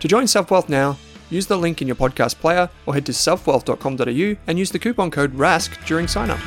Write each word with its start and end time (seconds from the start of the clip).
To 0.00 0.08
join 0.08 0.24
SelfWealth 0.24 0.70
now, 0.70 0.98
use 1.28 1.46
the 1.46 1.58
link 1.58 1.82
in 1.82 1.86
your 1.86 1.96
podcast 1.96 2.40
player 2.40 2.70
or 2.86 2.94
head 2.94 3.06
to 3.06 3.12
selfwealth.com.au 3.12 4.36
and 4.46 4.58
use 4.58 4.70
the 4.70 4.78
coupon 4.78 5.10
code 5.10 5.34
RASK 5.34 5.84
during 5.86 6.08
sign 6.08 6.30
up. 6.30 6.40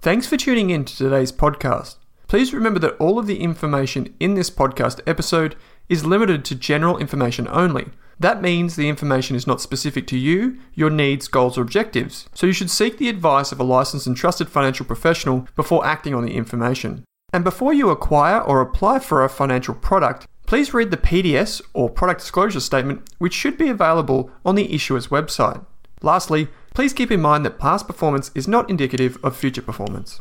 Thanks 0.00 0.26
for 0.26 0.36
tuning 0.36 0.68
in 0.68 0.84
to 0.84 0.94
today's 0.94 1.32
podcast. 1.32 1.96
Please 2.28 2.52
remember 2.52 2.78
that 2.80 2.96
all 2.98 3.18
of 3.18 3.26
the 3.26 3.40
information 3.40 4.14
in 4.20 4.34
this 4.34 4.50
podcast 4.50 5.00
episode 5.06 5.56
is 5.88 6.04
limited 6.04 6.44
to 6.44 6.54
general 6.54 6.98
information 6.98 7.48
only. 7.50 7.86
That 8.20 8.42
means 8.42 8.76
the 8.76 8.90
information 8.90 9.34
is 9.34 9.46
not 9.46 9.62
specific 9.62 10.06
to 10.08 10.18
you, 10.18 10.58
your 10.74 10.90
needs, 10.90 11.26
goals, 11.26 11.56
or 11.56 11.62
objectives, 11.62 12.28
so 12.34 12.46
you 12.46 12.52
should 12.52 12.70
seek 12.70 12.98
the 12.98 13.08
advice 13.08 13.50
of 13.50 13.58
a 13.58 13.64
licensed 13.64 14.06
and 14.06 14.16
trusted 14.16 14.50
financial 14.50 14.84
professional 14.84 15.48
before 15.56 15.86
acting 15.86 16.14
on 16.14 16.24
the 16.24 16.34
information. 16.34 17.04
And 17.34 17.42
before 17.42 17.74
you 17.74 17.90
acquire 17.90 18.40
or 18.40 18.60
apply 18.60 19.00
for 19.00 19.24
a 19.24 19.28
financial 19.28 19.74
product, 19.74 20.28
please 20.46 20.72
read 20.72 20.92
the 20.92 20.96
PDS 20.96 21.60
or 21.72 21.90
product 21.90 22.20
disclosure 22.20 22.60
statement, 22.60 23.10
which 23.18 23.34
should 23.34 23.58
be 23.58 23.68
available 23.68 24.30
on 24.44 24.54
the 24.54 24.72
issuer's 24.72 25.08
website. 25.08 25.66
Lastly, 26.00 26.46
please 26.74 26.92
keep 26.92 27.10
in 27.10 27.20
mind 27.20 27.44
that 27.44 27.58
past 27.58 27.88
performance 27.88 28.30
is 28.36 28.46
not 28.46 28.70
indicative 28.70 29.18
of 29.24 29.36
future 29.36 29.62
performance. 29.62 30.20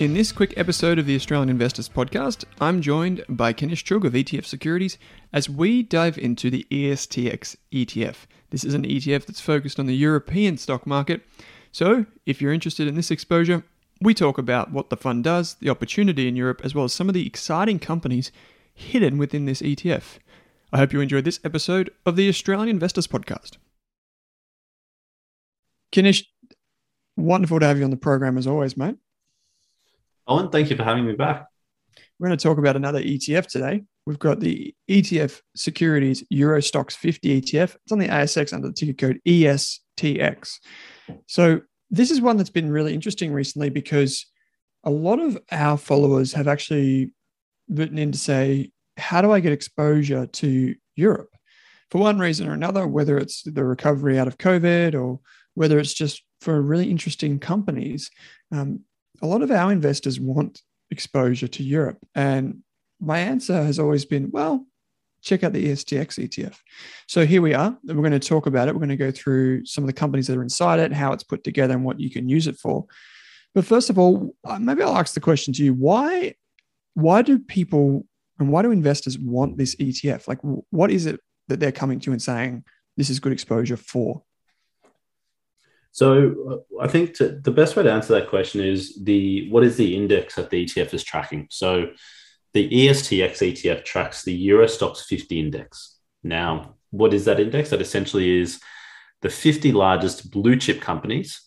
In 0.00 0.14
this 0.14 0.30
quick 0.30 0.54
episode 0.56 1.00
of 1.00 1.06
the 1.06 1.16
Australian 1.16 1.48
Investors 1.48 1.88
Podcast, 1.88 2.44
I'm 2.60 2.80
joined 2.80 3.24
by 3.28 3.52
Kanish 3.52 3.82
Chugh 3.82 4.04
of 4.04 4.12
ETF 4.12 4.44
Securities 4.44 4.96
as 5.32 5.50
we 5.50 5.82
dive 5.82 6.16
into 6.16 6.50
the 6.50 6.64
ESTX 6.70 7.56
ETF. 7.72 8.14
This 8.50 8.62
is 8.62 8.74
an 8.74 8.84
ETF 8.84 9.26
that's 9.26 9.40
focused 9.40 9.80
on 9.80 9.86
the 9.86 9.96
European 9.96 10.56
stock 10.56 10.86
market. 10.86 11.22
So, 11.72 12.06
if 12.26 12.40
you're 12.40 12.52
interested 12.52 12.86
in 12.86 12.94
this 12.94 13.10
exposure, 13.10 13.64
we 14.00 14.14
talk 14.14 14.38
about 14.38 14.70
what 14.70 14.88
the 14.88 14.96
fund 14.96 15.24
does, 15.24 15.54
the 15.54 15.68
opportunity 15.68 16.28
in 16.28 16.36
Europe, 16.36 16.60
as 16.62 16.76
well 16.76 16.84
as 16.84 16.92
some 16.92 17.08
of 17.08 17.14
the 17.14 17.26
exciting 17.26 17.80
companies 17.80 18.30
hidden 18.72 19.18
within 19.18 19.46
this 19.46 19.62
ETF. 19.62 20.18
I 20.72 20.78
hope 20.78 20.92
you 20.92 21.00
enjoyed 21.00 21.24
this 21.24 21.40
episode 21.42 21.90
of 22.06 22.14
the 22.14 22.28
Australian 22.28 22.68
Investors 22.68 23.08
Podcast. 23.08 23.56
Kanish, 25.90 26.24
wonderful 27.16 27.58
to 27.58 27.66
have 27.66 27.78
you 27.78 27.84
on 27.84 27.90
the 27.90 27.96
program 27.96 28.38
as 28.38 28.46
always, 28.46 28.76
mate. 28.76 28.94
Owen, 30.28 30.50
thank 30.50 30.68
you 30.68 30.76
for 30.76 30.84
having 30.84 31.06
me 31.06 31.14
back. 31.14 31.46
We're 32.18 32.28
going 32.28 32.38
to 32.38 32.42
talk 32.42 32.58
about 32.58 32.76
another 32.76 33.00
ETF 33.00 33.46
today. 33.46 33.84
We've 34.06 34.18
got 34.18 34.40
the 34.40 34.74
ETF 34.90 35.40
Securities 35.56 36.22
Euro 36.28 36.60
Stoxx 36.60 36.92
50 36.92 37.40
ETF. 37.40 37.76
It's 37.76 37.92
on 37.92 37.98
the 37.98 38.08
ASX 38.08 38.52
under 38.52 38.68
the 38.68 38.74
ticker 38.74 38.92
code 38.92 39.20
ESTX. 39.26 40.58
So, 41.26 41.62
this 41.90 42.10
is 42.10 42.20
one 42.20 42.36
that's 42.36 42.50
been 42.50 42.70
really 42.70 42.92
interesting 42.92 43.32
recently 43.32 43.70
because 43.70 44.26
a 44.84 44.90
lot 44.90 45.18
of 45.18 45.38
our 45.50 45.78
followers 45.78 46.34
have 46.34 46.46
actually 46.46 47.12
written 47.70 47.98
in 47.98 48.12
to 48.12 48.18
say, 48.18 48.70
How 48.98 49.22
do 49.22 49.32
I 49.32 49.40
get 49.40 49.52
exposure 49.52 50.26
to 50.26 50.74
Europe? 50.94 51.30
For 51.90 51.98
one 51.98 52.18
reason 52.18 52.46
or 52.46 52.52
another, 52.52 52.86
whether 52.86 53.16
it's 53.16 53.42
the 53.44 53.64
recovery 53.64 54.18
out 54.18 54.28
of 54.28 54.36
COVID 54.36 54.94
or 54.94 55.20
whether 55.54 55.78
it's 55.78 55.94
just 55.94 56.22
for 56.42 56.60
really 56.60 56.90
interesting 56.90 57.38
companies. 57.38 58.10
Um, 58.52 58.84
a 59.22 59.26
lot 59.26 59.42
of 59.42 59.50
our 59.50 59.72
investors 59.72 60.20
want 60.20 60.62
exposure 60.90 61.48
to 61.48 61.62
Europe. 61.62 61.98
And 62.14 62.62
my 63.00 63.18
answer 63.18 63.62
has 63.62 63.78
always 63.78 64.04
been, 64.04 64.30
well, 64.30 64.66
check 65.22 65.42
out 65.42 65.52
the 65.52 65.66
ESTX 65.66 66.18
ETF. 66.18 66.56
So 67.06 67.26
here 67.26 67.42
we 67.42 67.54
are. 67.54 67.76
We're 67.84 67.94
going 67.94 68.12
to 68.12 68.18
talk 68.18 68.46
about 68.46 68.68
it. 68.68 68.74
We're 68.74 68.80
going 68.80 68.88
to 68.90 68.96
go 68.96 69.10
through 69.10 69.66
some 69.66 69.84
of 69.84 69.86
the 69.86 69.92
companies 69.92 70.26
that 70.26 70.36
are 70.36 70.42
inside 70.42 70.80
it, 70.80 70.92
how 70.92 71.12
it's 71.12 71.24
put 71.24 71.44
together, 71.44 71.74
and 71.74 71.84
what 71.84 72.00
you 72.00 72.10
can 72.10 72.28
use 72.28 72.46
it 72.46 72.56
for. 72.56 72.86
But 73.54 73.64
first 73.64 73.90
of 73.90 73.98
all, 73.98 74.34
uh, 74.44 74.58
maybe 74.58 74.82
I'll 74.82 74.96
ask 74.96 75.14
the 75.14 75.20
question 75.20 75.52
to 75.54 75.64
you: 75.64 75.74
Why, 75.74 76.34
why 76.94 77.22
do 77.22 77.38
people 77.38 78.06
and 78.38 78.50
why 78.50 78.62
do 78.62 78.70
investors 78.70 79.18
want 79.18 79.56
this 79.56 79.74
ETF? 79.76 80.28
Like, 80.28 80.38
what 80.70 80.90
is 80.90 81.06
it 81.06 81.20
that 81.48 81.58
they're 81.60 81.72
coming 81.72 81.98
to 82.00 82.12
and 82.12 82.22
saying 82.22 82.64
this 82.96 83.10
is 83.10 83.20
good 83.20 83.32
exposure 83.32 83.76
for? 83.76 84.22
So 85.98 86.62
uh, 86.78 86.84
I 86.84 86.86
think 86.86 87.14
to, 87.14 87.40
the 87.42 87.50
best 87.50 87.74
way 87.74 87.82
to 87.82 87.92
answer 87.92 88.12
that 88.14 88.28
question 88.28 88.60
is 88.60 89.02
the 89.02 89.50
what 89.50 89.64
is 89.64 89.76
the 89.76 89.96
index 89.96 90.36
that 90.36 90.48
the 90.48 90.64
ETF 90.64 90.94
is 90.94 91.02
tracking? 91.02 91.48
So 91.50 91.88
the 92.54 92.70
ESTX 92.70 93.32
ETF 93.38 93.84
tracks 93.84 94.22
the 94.22 94.32
Euro 94.32 94.66
Stoxx 94.66 95.06
50 95.06 95.40
index. 95.40 95.98
Now, 96.22 96.76
what 96.90 97.12
is 97.12 97.24
that 97.24 97.40
index? 97.40 97.70
That 97.70 97.80
essentially 97.80 98.38
is 98.38 98.60
the 99.22 99.28
50 99.28 99.72
largest 99.72 100.30
blue 100.30 100.54
chip 100.54 100.80
companies 100.80 101.40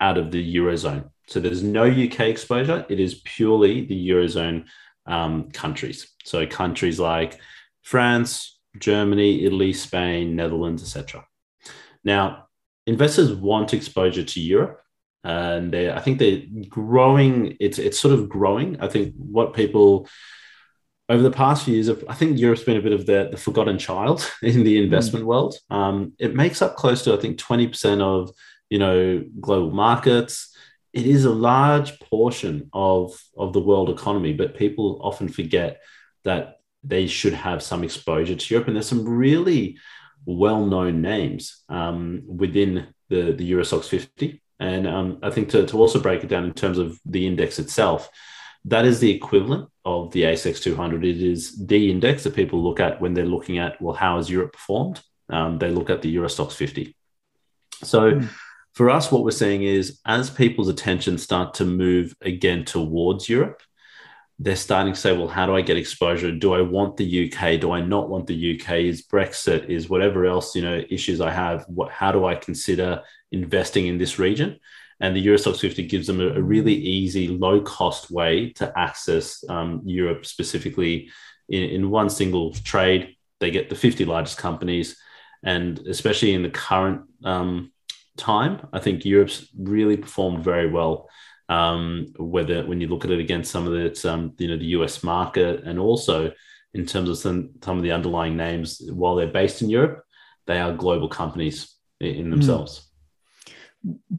out 0.00 0.16
of 0.16 0.30
the 0.30 0.56
eurozone. 0.56 1.10
So 1.26 1.40
there's 1.40 1.64
no 1.64 1.86
UK 1.86 2.20
exposure. 2.20 2.86
It 2.88 3.00
is 3.00 3.20
purely 3.24 3.84
the 3.84 4.10
eurozone 4.10 4.66
um, 5.06 5.50
countries. 5.50 6.08
So 6.24 6.46
countries 6.46 7.00
like 7.00 7.40
France, 7.82 8.60
Germany, 8.78 9.44
Italy, 9.44 9.72
Spain, 9.72 10.36
Netherlands, 10.36 10.84
etc. 10.84 11.26
Now, 12.04 12.46
investors 12.90 13.32
want 13.32 13.72
exposure 13.72 14.24
to 14.24 14.40
Europe, 14.40 14.80
and 15.22 15.72
they, 15.72 15.90
I 15.90 16.00
think 16.00 16.18
they're 16.18 16.42
growing. 16.68 17.56
It's 17.60 17.78
it's 17.78 18.00
sort 18.00 18.14
of 18.14 18.28
growing. 18.28 18.80
I 18.80 18.88
think 18.88 19.14
what 19.16 19.54
people 19.54 20.08
over 21.08 21.22
the 21.22 21.30
past 21.30 21.64
few 21.64 21.74
years, 21.74 21.88
I 22.08 22.14
think 22.14 22.38
Europe's 22.38 22.62
been 22.62 22.76
a 22.76 22.82
bit 22.82 22.92
of 22.92 23.04
the, 23.06 23.28
the 23.30 23.36
forgotten 23.36 23.78
child 23.78 24.30
in 24.42 24.64
the 24.64 24.82
investment 24.82 25.24
mm. 25.24 25.28
world. 25.28 25.56
Um, 25.68 26.12
it 26.18 26.34
makes 26.34 26.62
up 26.62 26.76
close 26.76 27.02
to 27.04 27.14
I 27.14 27.20
think 27.20 27.38
twenty 27.38 27.68
percent 27.68 28.02
of 28.02 28.30
you 28.68 28.78
know 28.78 29.24
global 29.40 29.70
markets. 29.70 30.54
It 30.92 31.06
is 31.06 31.24
a 31.24 31.30
large 31.50 31.98
portion 32.00 32.68
of 32.72 33.16
of 33.36 33.52
the 33.52 33.60
world 33.68 33.88
economy, 33.90 34.32
but 34.32 34.56
people 34.56 35.00
often 35.02 35.28
forget 35.28 35.80
that 36.24 36.56
they 36.82 37.06
should 37.06 37.34
have 37.34 37.62
some 37.62 37.84
exposure 37.84 38.34
to 38.34 38.54
Europe. 38.54 38.66
And 38.66 38.76
there's 38.76 38.88
some 38.88 39.08
really 39.08 39.78
well-known 40.24 41.00
names 41.02 41.62
um, 41.68 42.22
within 42.26 42.88
the, 43.08 43.32
the 43.32 43.50
Eurostoxx 43.50 43.86
50. 43.86 44.42
And 44.58 44.86
um, 44.86 45.18
I 45.22 45.30
think 45.30 45.48
to, 45.50 45.66
to 45.66 45.78
also 45.78 46.00
break 46.00 46.22
it 46.22 46.28
down 46.28 46.44
in 46.44 46.52
terms 46.52 46.78
of 46.78 46.98
the 47.04 47.26
index 47.26 47.58
itself, 47.58 48.10
that 48.66 48.84
is 48.84 49.00
the 49.00 49.10
equivalent 49.10 49.70
of 49.84 50.12
the 50.12 50.22
ASX 50.22 50.62
200. 50.62 51.04
It 51.04 51.22
is 51.22 51.66
the 51.66 51.90
index 51.90 52.24
that 52.24 52.36
people 52.36 52.62
look 52.62 52.78
at 52.78 53.00
when 53.00 53.14
they're 53.14 53.24
looking 53.24 53.58
at, 53.58 53.80
well, 53.80 53.94
how 53.94 54.16
has 54.16 54.30
Europe 54.30 54.52
performed? 54.52 55.00
Um, 55.30 55.58
they 55.58 55.70
look 55.70 55.90
at 55.90 56.02
the 56.02 56.10
Euro 56.10 56.28
Stoxx 56.28 56.52
50. 56.52 56.94
So 57.82 58.12
mm. 58.12 58.28
for 58.74 58.90
us, 58.90 59.10
what 59.10 59.24
we're 59.24 59.30
seeing 59.30 59.62
is 59.62 60.00
as 60.04 60.28
people's 60.28 60.68
attention 60.68 61.16
start 61.16 61.54
to 61.54 61.64
move 61.64 62.14
again 62.20 62.64
towards 62.64 63.28
Europe, 63.28 63.62
they're 64.42 64.56
starting 64.56 64.94
to 64.94 64.98
say, 64.98 65.14
well, 65.14 65.28
how 65.28 65.44
do 65.44 65.54
I 65.54 65.60
get 65.60 65.76
exposure? 65.76 66.32
Do 66.32 66.54
I 66.54 66.62
want 66.62 66.96
the 66.96 67.30
UK? 67.30 67.60
Do 67.60 67.72
I 67.72 67.82
not 67.82 68.08
want 68.08 68.26
the 68.26 68.58
UK? 68.58 68.76
Is 68.78 69.06
Brexit? 69.06 69.68
Is 69.68 69.90
whatever 69.90 70.24
else 70.24 70.56
you 70.56 70.62
know 70.62 70.82
issues 70.88 71.20
I 71.20 71.30
have? 71.30 71.66
What? 71.68 71.90
How 71.90 72.10
do 72.10 72.24
I 72.24 72.36
consider 72.36 73.02
investing 73.30 73.86
in 73.86 73.98
this 73.98 74.18
region? 74.18 74.58
And 74.98 75.14
the 75.14 75.20
Euro 75.20 75.36
Stoxx 75.36 75.60
50 75.60 75.86
gives 75.86 76.06
them 76.06 76.22
a, 76.22 76.28
a 76.28 76.40
really 76.40 76.74
easy, 76.74 77.28
low 77.28 77.60
cost 77.60 78.10
way 78.10 78.50
to 78.54 78.72
access 78.78 79.44
um, 79.50 79.82
Europe 79.84 80.24
specifically 80.24 81.10
in, 81.50 81.62
in 81.62 81.90
one 81.90 82.08
single 82.08 82.54
trade. 82.54 83.16
They 83.40 83.50
get 83.50 83.68
the 83.68 83.76
50 83.76 84.06
largest 84.06 84.38
companies, 84.38 84.96
and 85.42 85.78
especially 85.86 86.32
in 86.32 86.42
the 86.42 86.50
current 86.50 87.02
um, 87.24 87.72
time, 88.16 88.66
I 88.72 88.78
think 88.78 89.04
Europe's 89.04 89.48
really 89.58 89.98
performed 89.98 90.42
very 90.42 90.70
well 90.70 91.10
um, 91.50 92.06
whether 92.16 92.64
when 92.64 92.80
you 92.80 92.86
look 92.86 93.04
at 93.04 93.10
it 93.10 93.18
against 93.18 93.50
some 93.50 93.66
of 93.66 93.72
the 93.72 94.10
um, 94.10 94.32
you 94.38 94.48
know 94.48 94.56
the 94.56 94.72
US 94.76 95.02
market 95.02 95.64
and 95.64 95.78
also 95.78 96.32
in 96.72 96.86
terms 96.86 97.10
of 97.10 97.18
some, 97.18 97.50
some 97.62 97.76
of 97.76 97.82
the 97.82 97.90
underlying 97.90 98.36
names 98.36 98.80
while 98.92 99.16
they're 99.16 99.26
based 99.26 99.60
in 99.60 99.68
Europe, 99.68 100.04
they 100.46 100.60
are 100.60 100.72
global 100.72 101.08
companies 101.08 101.74
in 101.98 102.26
hmm. 102.26 102.30
themselves. 102.30 102.86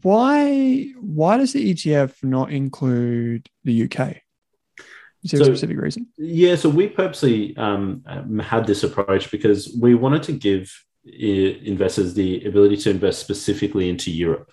Why 0.02 0.92
why 1.00 1.38
does 1.38 1.54
the 1.54 1.74
ETF 1.74 2.24
not 2.24 2.52
include 2.52 3.48
the 3.64 3.84
UK? 3.84 4.18
Is 5.24 5.32
there 5.32 5.40
so, 5.40 5.44
a 5.44 5.46
specific 5.46 5.78
reason? 5.78 6.08
Yeah, 6.18 6.56
so 6.56 6.68
we 6.68 6.88
purposely 6.88 7.56
um, 7.56 8.04
had 8.42 8.66
this 8.66 8.84
approach 8.84 9.32
because 9.32 9.78
we 9.80 9.94
wanted 9.94 10.24
to 10.24 10.34
give 10.34 10.74
investors 11.06 12.14
the 12.16 12.44
ability 12.46 12.78
to 12.78 12.90
invest 12.90 13.20
specifically 13.20 13.88
into 13.88 14.12
Europe. 14.12 14.52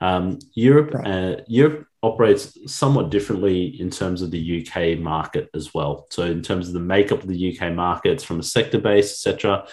Um, 0.00 0.40
Europe, 0.54 0.94
right. 0.94 1.06
uh, 1.06 1.36
Europe 1.46 1.86
operates 2.02 2.56
somewhat 2.72 3.10
differently 3.10 3.80
in 3.80 3.90
terms 3.90 4.22
of 4.22 4.30
the 4.30 4.66
UK 4.66 4.98
market 4.98 5.50
as 5.54 5.74
well. 5.74 6.06
So, 6.10 6.24
in 6.24 6.42
terms 6.42 6.68
of 6.68 6.74
the 6.74 6.80
makeup 6.80 7.22
of 7.22 7.28
the 7.28 7.58
UK 7.58 7.72
markets 7.72 8.24
from 8.24 8.40
a 8.40 8.44
sector 8.44 8.78
base, 8.78 9.12
etc., 9.12 9.66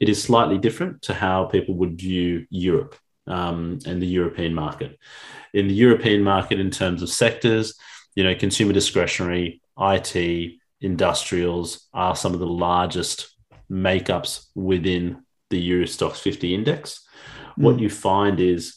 it 0.00 0.08
is 0.08 0.22
slightly 0.22 0.58
different 0.58 1.02
to 1.02 1.14
how 1.14 1.44
people 1.44 1.74
would 1.76 1.98
view 1.98 2.46
Europe 2.50 2.96
um, 3.26 3.78
and 3.86 4.02
the 4.02 4.06
European 4.06 4.54
market. 4.54 4.98
In 5.54 5.68
the 5.68 5.74
European 5.74 6.22
market, 6.22 6.60
in 6.60 6.70
terms 6.70 7.02
of 7.02 7.08
sectors, 7.10 7.74
you 8.14 8.24
know, 8.24 8.34
consumer 8.34 8.72
discretionary, 8.72 9.60
IT, 9.78 10.52
industrials 10.80 11.88
are 11.92 12.16
some 12.16 12.34
of 12.34 12.40
the 12.40 12.46
largest 12.46 13.34
makeups 13.70 14.46
within 14.54 15.22
the 15.50 15.58
Euro 15.58 15.84
Stoxx 15.84 16.16
50 16.18 16.54
index. 16.54 17.04
Mm. 17.58 17.62
What 17.64 17.80
you 17.80 17.90
find 17.90 18.40
is 18.40 18.76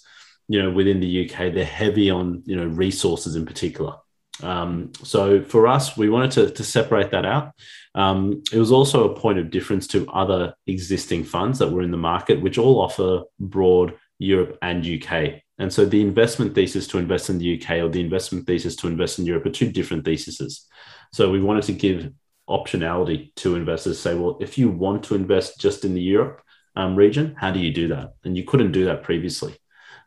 you 0.51 0.62
know, 0.62 0.69
within 0.69 1.00
the 1.00 1.30
UK, 1.30 1.53
they're 1.53 1.63
heavy 1.63 2.09
on, 2.09 2.44
you 2.45 2.57
know, 2.57 2.65
resources 2.65 3.38
in 3.38 3.45
particular. 3.45 3.95
Um, 4.44 4.92
so 5.01 5.42
for 5.42 5.65
us, 5.65 5.95
we 5.95 6.09
wanted 6.09 6.31
to, 6.31 6.51
to 6.51 6.63
separate 6.63 7.12
that 7.12 7.25
out. 7.25 7.53
Um, 7.95 8.44
it 8.51 8.57
was 8.57 8.69
also 8.69 9.09
a 9.09 9.18
point 9.18 9.39
of 9.39 9.50
difference 9.50 9.88
to 9.88 10.09
other 10.09 10.53
existing 10.68 11.24
funds 11.24 11.57
that 11.59 11.71
were 11.71 11.83
in 11.83 11.92
the 11.92 11.98
market, 11.98 12.42
which 12.42 12.57
all 12.57 12.81
offer 12.81 13.21
broad 13.39 13.94
Europe 14.19 14.57
and 14.62 14.86
UK. 14.86 15.42
And 15.57 15.71
so 15.71 15.86
the 15.86 16.01
investment 16.01 16.54
thesis 16.54 16.86
to 16.88 16.97
invest 16.97 17.30
in 17.30 17.38
the 17.38 17.57
UK 17.57 17.77
or 17.77 17.88
the 17.88 18.01
investment 18.01 18.45
thesis 18.45 18.75
to 18.77 18.88
invest 18.88 19.19
in 19.19 19.25
Europe 19.25 19.45
are 19.45 19.51
two 19.51 19.71
different 19.71 20.04
theses. 20.04 20.68
So 21.13 21.31
we 21.31 21.42
wanted 21.42 21.63
to 21.63 21.74
give 21.74 22.12
optionality 22.50 23.33
to 23.36 23.56
investors 23.56 24.01
say, 24.01 24.15
well, 24.15 24.38
if 24.42 24.57
you 24.57 24.69
want 24.69 25.04
to 25.06 25.15
invest 25.15 25.62
just 25.62 25.86
in 25.86 25.94
the 25.94 26.01
Europe 26.01 26.42
um, 26.75 26.97
region, 26.97 27.36
how 27.38 27.51
do 27.51 27.59
you 27.62 27.74
do 27.74 27.88
that? 27.88 28.15
And 28.25 28.36
you 28.36 28.44
couldn't 28.44 28.74
do 28.74 28.83
that 28.86 29.04
previously. 29.04 29.56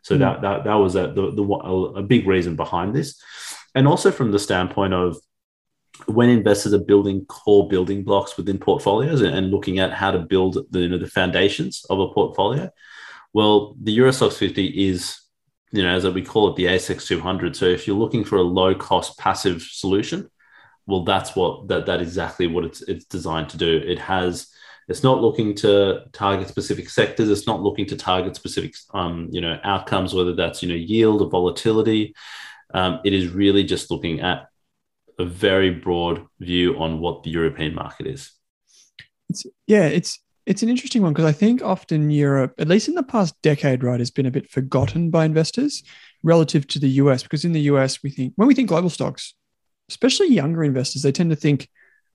So 0.05 0.15
mm. 0.15 0.19
that, 0.19 0.41
that 0.43 0.63
that 0.65 0.75
was 0.75 0.95
a, 0.95 1.07
the, 1.07 1.31
the, 1.31 1.43
a 1.43 2.03
big 2.03 2.27
reason 2.27 2.55
behind 2.55 2.95
this, 2.95 3.19
and 3.73 3.87
also 3.87 4.11
from 4.11 4.31
the 4.31 4.37
standpoint 4.37 4.93
of 4.93 5.17
when 6.05 6.29
investors 6.29 6.73
are 6.73 6.83
building 6.83 7.25
core 7.25 7.67
building 7.67 8.03
blocks 8.03 8.37
within 8.37 8.59
portfolios 8.59 9.21
and, 9.21 9.35
and 9.35 9.49
looking 9.49 9.79
at 9.79 9.91
how 9.93 10.11
to 10.11 10.19
build 10.19 10.59
the, 10.69 10.81
you 10.81 10.89
know, 10.89 10.99
the 10.99 11.07
foundations 11.07 11.85
of 11.89 11.99
a 11.99 12.09
portfolio. 12.09 12.69
Well, 13.33 13.75
the 13.81 13.93
Euro 13.93 14.11
Stoxx 14.11 14.37
50 14.37 14.89
is, 14.89 15.19
you 15.71 15.81
know, 15.81 15.95
as 15.95 16.07
we 16.07 16.21
call 16.21 16.51
it, 16.51 16.55
the 16.55 16.65
ASX 16.65 17.07
200. 17.07 17.55
So 17.55 17.65
if 17.65 17.87
you're 17.87 17.97
looking 17.97 18.23
for 18.23 18.37
a 18.37 18.43
low 18.43 18.75
cost 18.75 19.17
passive 19.17 19.63
solution, 19.63 20.29
well, 20.85 21.03
that's 21.03 21.35
what 21.35 21.67
that 21.69 21.87
that 21.87 21.99
exactly 21.99 22.45
what 22.45 22.65
it's 22.65 22.83
it's 22.83 23.05
designed 23.05 23.49
to 23.49 23.57
do. 23.57 23.81
It 23.83 23.97
has 23.97 24.49
it's 24.87 25.03
not 25.03 25.21
looking 25.21 25.55
to 25.55 26.03
target 26.11 26.47
specific 26.47 26.89
sectors. 26.89 27.29
It's 27.29 27.47
not 27.47 27.61
looking 27.61 27.85
to 27.87 27.95
target 27.95 28.35
specific, 28.35 28.75
um, 28.93 29.29
you 29.31 29.41
know, 29.41 29.59
outcomes, 29.63 30.13
whether 30.13 30.35
that's 30.35 30.61
you 30.61 30.69
know 30.69 30.75
yield 30.75 31.21
or 31.21 31.29
volatility. 31.29 32.15
Um, 32.73 32.99
it 33.03 33.13
is 33.13 33.29
really 33.29 33.63
just 33.63 33.89
looking 33.89 34.21
at 34.21 34.47
a 35.17 35.25
very 35.25 35.69
broad 35.71 36.25
view 36.39 36.77
on 36.77 36.99
what 36.99 37.23
the 37.23 37.29
European 37.29 37.73
market 37.73 38.07
is. 38.07 38.31
It's, 39.29 39.45
yeah, 39.65 39.85
it's 39.85 40.19
it's 40.45 40.61
an 40.61 40.69
interesting 40.69 41.01
one 41.01 41.13
because 41.13 41.25
I 41.25 41.31
think 41.31 41.63
often 41.63 42.11
Europe, 42.11 42.53
at 42.59 42.67
least 42.67 42.87
in 42.87 42.95
the 42.95 43.03
past 43.03 43.35
decade, 43.41 43.83
right, 43.83 43.99
has 43.99 44.11
been 44.11 44.27
a 44.27 44.31
bit 44.31 44.49
forgotten 44.49 45.09
by 45.09 45.25
investors 45.25 45.83
relative 46.21 46.67
to 46.67 46.79
the 46.79 46.89
US. 46.89 47.23
Because 47.23 47.45
in 47.45 47.53
the 47.53 47.61
US, 47.61 48.03
we 48.03 48.11
think 48.11 48.33
when 48.35 48.47
we 48.47 48.53
think 48.53 48.69
global 48.69 48.89
stocks, 48.89 49.33
especially 49.89 50.27
younger 50.27 50.63
investors, 50.63 51.01
they 51.01 51.11
tend 51.11 51.31
to 51.31 51.35
think, 51.35 51.69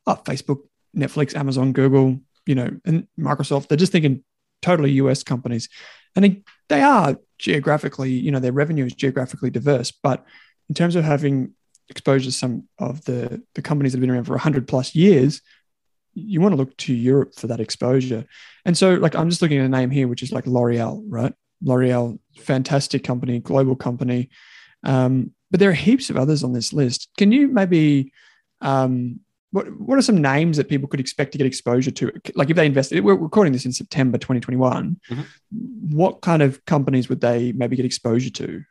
oh, 0.07 0.21
Facebook, 0.25 0.61
Netflix, 0.97 1.35
Amazon, 1.35 1.73
Google, 1.73 2.21
you 2.51 2.57
know, 2.57 2.69
and 2.85 3.07
Microsoft, 3.17 3.69
they're 3.69 3.79
just 3.79 3.93
thinking 3.93 4.25
totally 4.61 4.91
US 5.03 5.23
companies. 5.23 5.69
And 6.17 6.43
they 6.69 6.83
are 6.83 7.17
geographically, 7.39 8.11
you 8.11 8.33
know, 8.33 8.41
their 8.41 8.51
revenue 8.51 8.87
is 8.87 8.93
geographically 8.93 9.51
diverse. 9.51 9.93
But 9.93 10.27
in 10.69 10.75
terms 10.75 10.97
of 10.97 11.05
having 11.05 11.53
exposure 11.89 12.25
to 12.25 12.33
some 12.33 12.65
of 12.81 13.05
the, 13.05 13.41
the 13.55 13.63
companies 13.63 13.93
that 13.93 13.99
have 13.99 14.01
been 14.01 14.11
around 14.11 14.25
for 14.25 14.33
100 14.33 14.67
plus 14.67 14.97
years, 14.97 15.43
you 16.15 16.41
want 16.41 16.53
to 16.53 16.57
look 16.57 16.77
to 16.79 16.93
Europe 16.93 17.37
for 17.37 17.47
that 17.47 17.61
exposure. 17.61 18.25
And 18.65 18.77
so, 18.77 18.95
like, 18.95 19.15
I'm 19.15 19.31
just 19.31 19.41
looking 19.41 19.59
at 19.59 19.67
a 19.67 19.69
name 19.69 19.91
here, 19.91 20.09
which 20.09 20.25
is 20.25 20.33
like 20.33 20.49
L'Oreal, 20.49 21.05
right? 21.07 21.33
L'Oreal, 21.63 22.19
fantastic 22.37 23.05
company, 23.05 23.39
global 23.39 23.77
company. 23.77 24.29
Um, 24.83 25.35
but 25.53 25.61
there 25.61 25.71
are 25.71 25.85
heaps 25.87 26.11
of 26.11 26.17
others 26.17 26.43
on 26.43 26.53
this 26.53 26.73
list. 26.73 27.11
Can 27.17 27.31
you 27.31 27.47
maybe 27.47 28.13
um, 28.61 29.21
what 29.53 29.67
what 29.81 29.99
are 29.99 30.03
some 30.03 30.23
names 30.23 30.57
that 30.57 30.69
people 30.69 30.89
could 30.89 31.01
expect 31.01 31.33
to 31.33 31.39
get 31.39 31.47
exposure 31.47 31.91
to? 31.91 32.13
Like 32.35 32.51
if 32.51 32.57
they 32.57 32.67
invested, 32.67 33.05
we're 33.05 33.15
recording 33.15 33.53
this 33.53 33.65
in 33.65 33.73
September 33.73 34.19
2021. 34.19 35.01
Mm-hmm. 35.11 35.23
What 35.97 36.21
kind 36.21 36.43
of 36.43 36.65
companies 36.67 37.09
would 37.09 37.21
they 37.21 37.53
maybe 37.53 37.77
get 37.77 37.85
exposure 37.85 38.31
to 38.31 38.63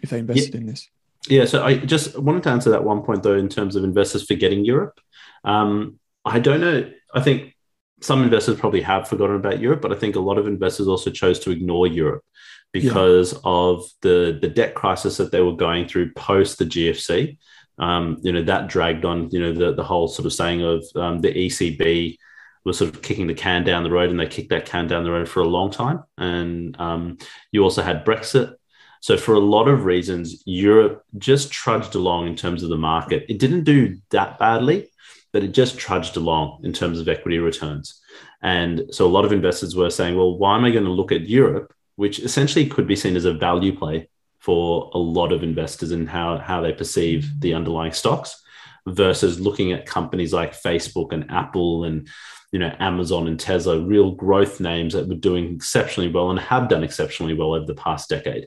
if 0.00 0.10
they 0.10 0.18
invested 0.18 0.54
yeah. 0.54 0.60
in 0.60 0.66
this? 0.66 0.88
Yeah, 1.28 1.44
so 1.44 1.64
I 1.64 1.76
just 1.76 2.18
wanted 2.18 2.44
to 2.44 2.50
answer 2.50 2.70
that 2.70 2.84
one 2.84 3.02
point 3.02 3.22
though, 3.22 3.36
in 3.36 3.48
terms 3.48 3.76
of 3.76 3.84
investors 3.84 4.26
forgetting 4.26 4.64
Europe. 4.64 5.00
Um, 5.44 5.98
I 6.24 6.38
don't 6.38 6.60
know. 6.60 6.90
I 7.14 7.20
think 7.20 7.54
some 8.00 8.22
investors 8.22 8.58
probably 8.58 8.82
have 8.82 9.08
forgotten 9.08 9.36
about 9.36 9.60
Europe, 9.60 9.80
but 9.80 9.92
I 9.92 9.96
think 9.96 10.16
a 10.16 10.20
lot 10.20 10.38
of 10.38 10.46
investors 10.46 10.88
also 10.88 11.10
chose 11.10 11.38
to 11.40 11.50
ignore 11.50 11.86
Europe 11.86 12.24
because 12.72 13.32
yeah. 13.32 13.38
of 13.44 13.84
the 14.02 14.38
the 14.40 14.48
debt 14.48 14.74
crisis 14.74 15.16
that 15.16 15.32
they 15.32 15.40
were 15.40 15.56
going 15.56 15.86
through 15.86 16.12
post 16.12 16.58
the 16.58 16.66
GFC 16.66 17.38
um, 17.78 18.18
you 18.22 18.32
know, 18.32 18.42
that 18.42 18.68
dragged 18.68 19.04
on, 19.04 19.30
you 19.30 19.40
know, 19.40 19.52
the, 19.52 19.74
the 19.74 19.84
whole 19.84 20.08
sort 20.08 20.26
of 20.26 20.32
saying 20.32 20.62
of 20.62 20.84
um, 20.96 21.20
the 21.20 21.32
ECB 21.32 22.16
was 22.64 22.78
sort 22.78 22.92
of 22.92 23.02
kicking 23.02 23.26
the 23.26 23.34
can 23.34 23.64
down 23.64 23.84
the 23.84 23.90
road 23.90 24.10
and 24.10 24.18
they 24.18 24.26
kicked 24.26 24.50
that 24.50 24.66
can 24.66 24.88
down 24.88 25.04
the 25.04 25.10
road 25.10 25.28
for 25.28 25.40
a 25.40 25.48
long 25.48 25.70
time. 25.70 26.02
And 26.18 26.78
um, 26.80 27.18
you 27.52 27.62
also 27.62 27.82
had 27.82 28.04
Brexit. 28.04 28.54
So, 29.00 29.16
for 29.16 29.34
a 29.34 29.40
lot 29.40 29.68
of 29.68 29.84
reasons, 29.84 30.42
Europe 30.46 31.04
just 31.16 31.52
trudged 31.52 31.94
along 31.94 32.26
in 32.26 32.34
terms 32.34 32.62
of 32.62 32.70
the 32.70 32.76
market. 32.76 33.26
It 33.28 33.38
didn't 33.38 33.64
do 33.64 33.98
that 34.10 34.38
badly, 34.38 34.90
but 35.32 35.44
it 35.44 35.48
just 35.48 35.78
trudged 35.78 36.16
along 36.16 36.62
in 36.64 36.72
terms 36.72 36.98
of 36.98 37.08
equity 37.08 37.38
returns. 37.38 38.00
And 38.42 38.82
so, 38.90 39.06
a 39.06 39.14
lot 39.14 39.24
of 39.24 39.32
investors 39.32 39.76
were 39.76 39.90
saying, 39.90 40.16
well, 40.16 40.36
why 40.36 40.56
am 40.56 40.64
I 40.64 40.70
going 40.70 40.86
to 40.86 40.90
look 40.90 41.12
at 41.12 41.28
Europe, 41.28 41.72
which 41.94 42.18
essentially 42.18 42.66
could 42.66 42.88
be 42.88 42.96
seen 42.96 43.16
as 43.16 43.26
a 43.26 43.34
value 43.34 43.76
play 43.76 44.08
for 44.46 44.92
a 44.94 44.98
lot 44.98 45.32
of 45.32 45.42
investors 45.42 45.90
and 45.90 46.08
how, 46.08 46.38
how 46.38 46.60
they 46.60 46.72
perceive 46.72 47.28
the 47.40 47.52
underlying 47.52 47.92
stocks 47.92 48.40
versus 48.86 49.40
looking 49.40 49.72
at 49.72 49.86
companies 49.86 50.32
like 50.32 50.54
Facebook 50.54 51.12
and 51.12 51.28
Apple 51.32 51.82
and 51.82 52.08
you 52.52 52.60
know 52.60 52.72
Amazon 52.78 53.26
and 53.26 53.40
Tesla, 53.40 53.80
real 53.80 54.12
growth 54.12 54.60
names 54.60 54.92
that 54.94 55.08
were 55.08 55.16
doing 55.16 55.56
exceptionally 55.56 56.08
well 56.08 56.30
and 56.30 56.38
have 56.38 56.68
done 56.68 56.84
exceptionally 56.84 57.34
well 57.34 57.54
over 57.54 57.66
the 57.66 57.74
past 57.74 58.08
decade. 58.08 58.46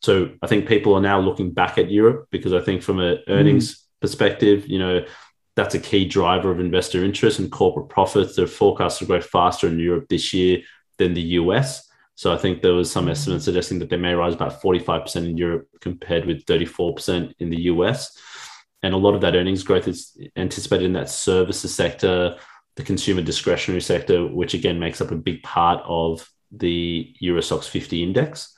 So 0.00 0.30
I 0.42 0.46
think 0.46 0.68
people 0.68 0.94
are 0.94 1.00
now 1.00 1.18
looking 1.18 1.50
back 1.50 1.76
at 1.76 1.90
Europe 1.90 2.28
because 2.30 2.52
I 2.52 2.60
think 2.60 2.84
from 2.84 3.00
an 3.00 3.18
earnings 3.26 3.74
mm. 3.74 3.80
perspective, 4.00 4.68
you 4.68 4.78
know, 4.78 5.04
that's 5.56 5.74
a 5.74 5.80
key 5.80 6.04
driver 6.04 6.52
of 6.52 6.60
investor 6.60 7.04
interest 7.04 7.40
and 7.40 7.50
corporate 7.50 7.88
profits. 7.88 8.36
They're 8.36 8.46
forecast 8.46 9.00
to 9.00 9.06
grow 9.06 9.20
faster 9.20 9.66
in 9.66 9.80
Europe 9.80 10.06
this 10.08 10.32
year 10.32 10.60
than 10.98 11.14
the 11.14 11.22
US. 11.40 11.88
So 12.22 12.32
I 12.32 12.38
think 12.38 12.62
there 12.62 12.74
was 12.74 12.88
some 12.88 13.06
mm. 13.06 13.10
estimates 13.10 13.44
suggesting 13.44 13.80
that 13.80 13.90
they 13.90 13.96
may 13.96 14.14
rise 14.14 14.34
about 14.34 14.62
45% 14.62 15.28
in 15.28 15.36
Europe 15.36 15.66
compared 15.80 16.24
with 16.24 16.46
34% 16.46 17.34
in 17.40 17.50
the 17.50 17.62
US. 17.62 18.16
And 18.84 18.94
a 18.94 18.96
lot 18.96 19.16
of 19.16 19.22
that 19.22 19.34
earnings 19.34 19.64
growth 19.64 19.88
is 19.88 20.16
anticipated 20.36 20.84
in 20.84 20.92
that 20.92 21.10
services 21.10 21.74
sector, 21.74 22.36
the 22.76 22.84
consumer 22.84 23.22
discretionary 23.22 23.80
sector, 23.80 24.24
which 24.24 24.54
again 24.54 24.78
makes 24.78 25.00
up 25.00 25.10
a 25.10 25.16
big 25.16 25.42
part 25.42 25.82
of 25.84 26.30
the 26.52 27.12
Euro 27.18 27.40
Stoxx 27.40 27.64
50 27.64 28.04
index. 28.04 28.54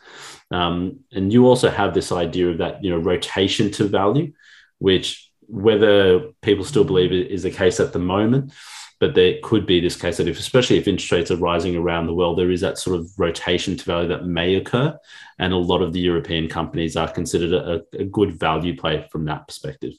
Um, 0.50 1.00
and 1.10 1.32
you 1.32 1.46
also 1.46 1.70
have 1.70 1.94
this 1.94 2.12
idea 2.12 2.50
of 2.50 2.58
that, 2.58 2.84
you 2.84 2.90
know, 2.90 2.98
rotation 2.98 3.70
to 3.72 3.84
value, 3.84 4.34
which 4.78 5.30
whether 5.46 6.32
people 6.42 6.66
still 6.66 6.84
believe 6.84 7.12
it 7.12 7.30
is 7.30 7.44
the 7.44 7.50
case 7.50 7.80
at 7.80 7.94
the 7.94 7.98
moment, 7.98 8.52
but 9.00 9.14
there 9.14 9.34
could 9.42 9.66
be 9.66 9.80
this 9.80 9.96
case 9.96 10.16
that 10.16 10.28
if, 10.28 10.38
especially 10.38 10.78
if 10.78 10.88
interest 10.88 11.12
rates 11.12 11.30
are 11.30 11.36
rising 11.36 11.76
around 11.76 12.06
the 12.06 12.14
world, 12.14 12.38
there 12.38 12.50
is 12.50 12.60
that 12.60 12.78
sort 12.78 12.98
of 12.98 13.10
rotation 13.18 13.76
to 13.76 13.84
value 13.84 14.08
that 14.08 14.26
may 14.26 14.54
occur. 14.54 14.96
And 15.38 15.52
a 15.52 15.56
lot 15.56 15.82
of 15.82 15.92
the 15.92 16.00
European 16.00 16.48
companies 16.48 16.96
are 16.96 17.10
considered 17.10 17.52
a, 17.52 17.82
a 17.98 18.04
good 18.04 18.38
value 18.38 18.76
play 18.76 19.06
from 19.10 19.24
that 19.26 19.46
perspective. 19.46 19.94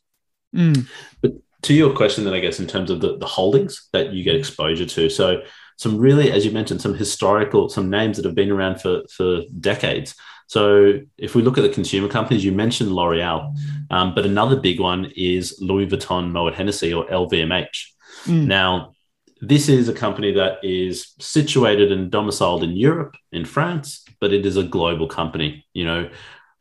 Mm. 0.55 0.87
But 1.21 1.33
to 1.63 1.73
your 1.73 1.93
question, 1.93 2.23
then 2.23 2.33
I 2.33 2.39
guess 2.39 2.59
in 2.59 2.67
terms 2.67 2.89
of 2.89 3.01
the, 3.01 3.17
the 3.17 3.25
holdings 3.25 3.89
that 3.91 4.13
you 4.13 4.23
get 4.23 4.35
exposure 4.35 4.85
to, 4.85 5.09
so 5.09 5.41
some 5.77 5.97
really, 5.97 6.31
as 6.31 6.45
you 6.45 6.51
mentioned, 6.51 6.81
some 6.81 6.93
historical, 6.93 7.69
some 7.69 7.89
names 7.89 8.17
that 8.17 8.25
have 8.25 8.35
been 8.35 8.51
around 8.51 8.81
for 8.81 9.01
for 9.15 9.41
decades. 9.59 10.15
So 10.47 10.99
if 11.17 11.33
we 11.33 11.41
look 11.41 11.57
at 11.57 11.63
the 11.63 11.69
consumer 11.69 12.07
companies, 12.07 12.45
you 12.45 12.51
mentioned 12.51 12.91
L'Oreal, 12.91 13.55
um, 13.89 14.13
but 14.13 14.25
another 14.25 14.55
big 14.55 14.79
one 14.79 15.11
is 15.15 15.57
Louis 15.59 15.87
Vuitton 15.87 16.31
Moet 16.31 16.53
Hennessy 16.53 16.93
or 16.93 17.05
LVMH. 17.07 17.94
Mm. 18.25 18.47
Now, 18.47 18.93
this 19.41 19.69
is 19.69 19.89
a 19.89 19.93
company 19.93 20.33
that 20.33 20.59
is 20.63 21.13
situated 21.19 21.91
and 21.91 22.09
domiciled 22.09 22.63
in 22.63 22.75
Europe, 22.75 23.15
in 23.31 23.45
France, 23.45 24.03
but 24.19 24.33
it 24.33 24.45
is 24.45 24.57
a 24.57 24.63
global 24.63 25.07
company. 25.07 25.65
You 25.73 25.85
know, 25.85 26.09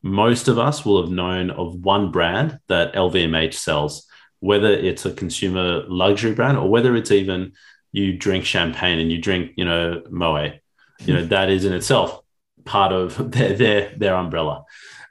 most 0.03 0.49
of 0.49 0.59
us 0.59 0.85
will 0.85 1.01
have 1.01 1.11
known 1.11 1.51
of 1.51 1.75
one 1.77 2.11
brand 2.11 2.59
that 2.69 2.95
LVMH 2.95 3.55
sells 3.55 4.07
whether 4.45 4.71
it's 4.71 5.07
a 5.07 5.13
consumer 5.15 5.83
luxury 5.89 6.35
brand 6.35 6.59
or 6.59 6.69
whether 6.69 6.95
it's 6.95 7.11
even 7.11 7.51
you 7.93 8.15
drink 8.15 8.45
champagne 8.45 8.99
and 8.99 9.11
you 9.11 9.17
drink, 9.17 9.53
you 9.57 9.65
know, 9.65 10.03
Moet, 10.11 10.61
you 11.01 11.15
know, 11.15 11.25
that 11.25 11.49
is 11.49 11.65
in 11.65 11.73
itself 11.73 12.21
part 12.67 12.93
of 12.93 13.31
their 13.31 13.55
their, 13.55 13.95
their 13.97 14.15
umbrella. 14.15 14.65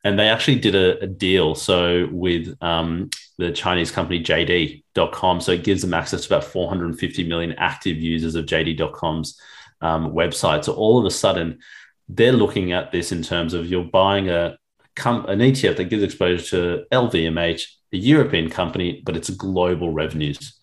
And 0.03 0.19
they 0.19 0.29
actually 0.29 0.59
did 0.59 0.75
a, 0.75 0.99
a 0.99 1.07
deal 1.07 1.55
so 1.55 2.07
with 2.11 2.55
um, 2.61 3.09
the 3.37 3.51
Chinese 3.51 3.91
company 3.91 4.21
JD.com. 4.23 5.41
So 5.41 5.51
it 5.51 5.63
gives 5.63 5.81
them 5.81 5.93
access 5.93 6.25
to 6.25 6.35
about 6.35 6.43
450 6.43 7.27
million 7.27 7.53
active 7.53 7.97
users 7.97 8.35
of 8.35 8.45
JD.com's 8.45 9.39
um, 9.81 10.11
website. 10.11 10.65
So 10.65 10.73
all 10.73 10.99
of 10.99 11.05
a 11.05 11.11
sudden, 11.11 11.59
they're 12.07 12.31
looking 12.31 12.71
at 12.71 12.91
this 12.91 13.11
in 13.11 13.23
terms 13.23 13.53
of 13.53 13.67
you're 13.67 13.83
buying 13.83 14.29
a 14.29 14.57
an 14.97 15.39
ETF 15.39 15.77
that 15.77 15.85
gives 15.85 16.03
exposure 16.03 16.45
to 16.49 16.85
LVMH, 16.91 17.63
a 17.93 17.97
European 17.97 18.47
company, 18.49 19.01
but 19.03 19.17
it's 19.17 19.29
global 19.31 19.91
revenues. 19.91 20.59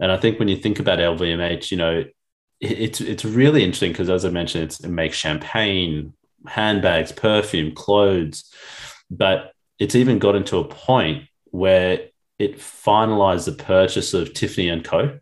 And 0.00 0.10
I 0.10 0.16
think 0.16 0.38
when 0.38 0.48
you 0.48 0.56
think 0.56 0.80
about 0.80 0.98
LVMH, 0.98 1.70
you 1.70 1.76
know, 1.76 2.04
it's 2.60 3.00
it's 3.00 3.24
really 3.24 3.62
interesting 3.62 3.92
because 3.92 4.10
as 4.10 4.24
I 4.24 4.30
mentioned, 4.30 4.76
it 4.82 4.88
makes 4.88 5.16
champagne, 5.16 6.12
handbags, 6.46 7.12
perfume, 7.12 7.72
clothes, 7.72 8.52
but 9.10 9.52
it's 9.78 9.94
even 9.94 10.18
gotten 10.18 10.42
to 10.44 10.58
a 10.58 10.64
point 10.64 11.27
where 11.50 12.08
it 12.38 12.58
finalized 12.58 13.46
the 13.46 13.62
purchase 13.62 14.14
of 14.14 14.32
Tiffany 14.34 14.68
and 14.68 14.84
Co. 14.84 15.18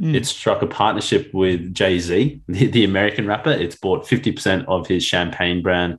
Mm. 0.00 0.14
It 0.14 0.26
struck 0.26 0.62
a 0.62 0.66
partnership 0.66 1.32
with 1.32 1.74
Jay 1.74 1.98
Z, 1.98 2.40
the, 2.48 2.66
the, 2.66 2.84
American 2.84 3.26
rapper. 3.26 3.50
It's 3.50 3.76
bought 3.76 4.06
50% 4.06 4.64
of 4.66 4.86
his 4.86 5.04
champagne 5.04 5.62
brand. 5.62 5.98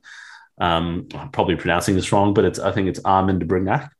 Um, 0.58 1.08
I'm 1.14 1.30
probably 1.30 1.56
pronouncing 1.56 1.94
this 1.94 2.12
wrong, 2.12 2.34
but 2.34 2.44
it's 2.44 2.58
I 2.58 2.72
think 2.72 2.88
it's 2.88 3.00
Armand 3.04 3.40
de 3.40 3.46
Brignac 3.46 3.90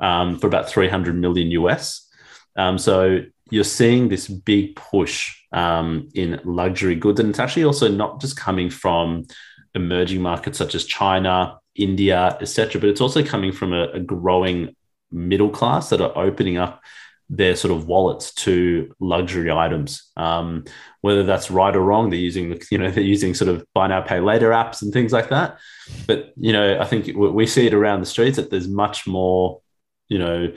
um, 0.00 0.38
for 0.38 0.46
about 0.46 0.68
300 0.68 1.16
million 1.16 1.50
US. 1.52 2.08
Um, 2.56 2.78
so 2.78 3.20
you're 3.50 3.64
seeing 3.64 4.08
this 4.08 4.28
big 4.28 4.76
push 4.76 5.36
um, 5.52 6.08
in 6.14 6.40
luxury 6.44 6.96
goods. 6.96 7.20
And 7.20 7.28
it's 7.28 7.38
actually 7.38 7.64
also 7.64 7.88
not 7.88 8.20
just 8.20 8.36
coming 8.36 8.70
from 8.70 9.26
emerging 9.74 10.22
markets 10.22 10.58
such 10.58 10.74
as 10.74 10.84
China, 10.84 11.58
India, 11.74 12.36
etc., 12.40 12.80
but 12.80 12.90
it's 12.90 13.00
also 13.00 13.22
coming 13.24 13.52
from 13.52 13.72
a, 13.72 13.84
a 13.92 14.00
growing 14.00 14.74
middle 15.12 15.50
class 15.50 15.90
that 15.90 16.00
are 16.00 16.16
opening 16.16 16.56
up 16.56 16.82
their 17.28 17.56
sort 17.56 17.72
of 17.72 17.86
wallets 17.86 18.32
to 18.34 18.94
luxury 19.00 19.50
items. 19.50 20.10
Um, 20.16 20.64
whether 21.00 21.22
that's 21.22 21.50
right 21.50 21.74
or 21.74 21.80
wrong, 21.80 22.10
they're 22.10 22.18
using 22.18 22.50
the 22.50 22.66
you 22.70 22.78
know 22.78 22.90
they're 22.90 23.02
using 23.02 23.34
sort 23.34 23.48
of 23.48 23.64
buy 23.74 23.86
now 23.86 24.02
pay 24.02 24.20
later 24.20 24.50
apps 24.50 24.82
and 24.82 24.92
things 24.92 25.12
like 25.12 25.30
that. 25.30 25.58
But 26.06 26.32
you 26.36 26.52
know, 26.52 26.78
I 26.80 26.84
think 26.84 27.16
we 27.16 27.46
see 27.46 27.66
it 27.66 27.74
around 27.74 28.00
the 28.00 28.06
streets 28.06 28.36
that 28.36 28.50
there's 28.50 28.68
much 28.68 29.06
more 29.06 29.60
you 30.08 30.18
know 30.18 30.52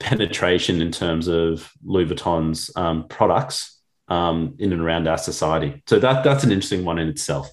penetration 0.00 0.82
in 0.82 0.90
terms 0.90 1.28
of 1.28 1.70
Louis 1.84 2.06
Vuitton's 2.06 2.70
um, 2.76 3.06
products 3.08 3.80
um, 4.08 4.54
in 4.58 4.72
and 4.72 4.82
around 4.82 5.08
our 5.08 5.18
society. 5.18 5.82
So 5.86 5.98
that 6.00 6.24
that's 6.24 6.44
an 6.44 6.50
interesting 6.50 6.84
one 6.84 6.98
in 6.98 7.08
itself. 7.08 7.50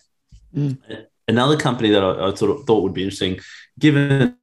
Mm. 0.55 1.05
Another 1.27 1.55
company 1.55 1.91
that 1.91 2.03
I, 2.03 2.29
I, 2.29 2.33
sort 2.33 2.51
of 2.51 2.65
thought 2.65 2.83
would 2.83 2.93
be 2.93 3.03
interesting, 3.03 3.39
given 3.79 4.35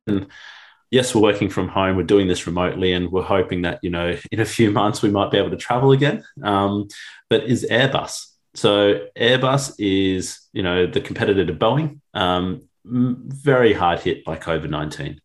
yes, 0.91 1.15
we're 1.15 1.23
working 1.23 1.51
from 1.51 1.69
home, 1.69 1.97
we're 1.97 2.03
doing 2.03 2.29
this 2.29 2.47
remotely, 2.47 2.93
and 2.93 3.11
we're 3.11 3.23
hoping 3.23 3.63
that 3.63 3.81
you 3.83 3.91
know 3.91 4.17
in 4.33 4.41
a 4.41 4.45
few 4.45 4.71
months 4.71 5.03
we 5.03 5.11
might 5.11 5.31
be 5.31 5.39
able 5.39 5.51
to 5.51 5.57
travel 5.57 5.93
again. 5.93 6.25
Um, 6.43 6.89
but 7.31 7.45
is 7.45 7.67
Airbus? 7.71 8.27
So 8.55 9.07
Airbus 9.17 9.75
is 9.79 10.41
you 10.53 10.63
know 10.63 10.87
the 10.87 11.01
competitor 11.01 11.45
to 11.45 11.53
Boeing, 11.53 12.01
um, 12.15 12.63
very 12.85 13.73
hard 13.73 14.01
hit 14.01 14.25
by 14.25 14.37
COVID 14.37 14.71
nineteen. 14.71 15.21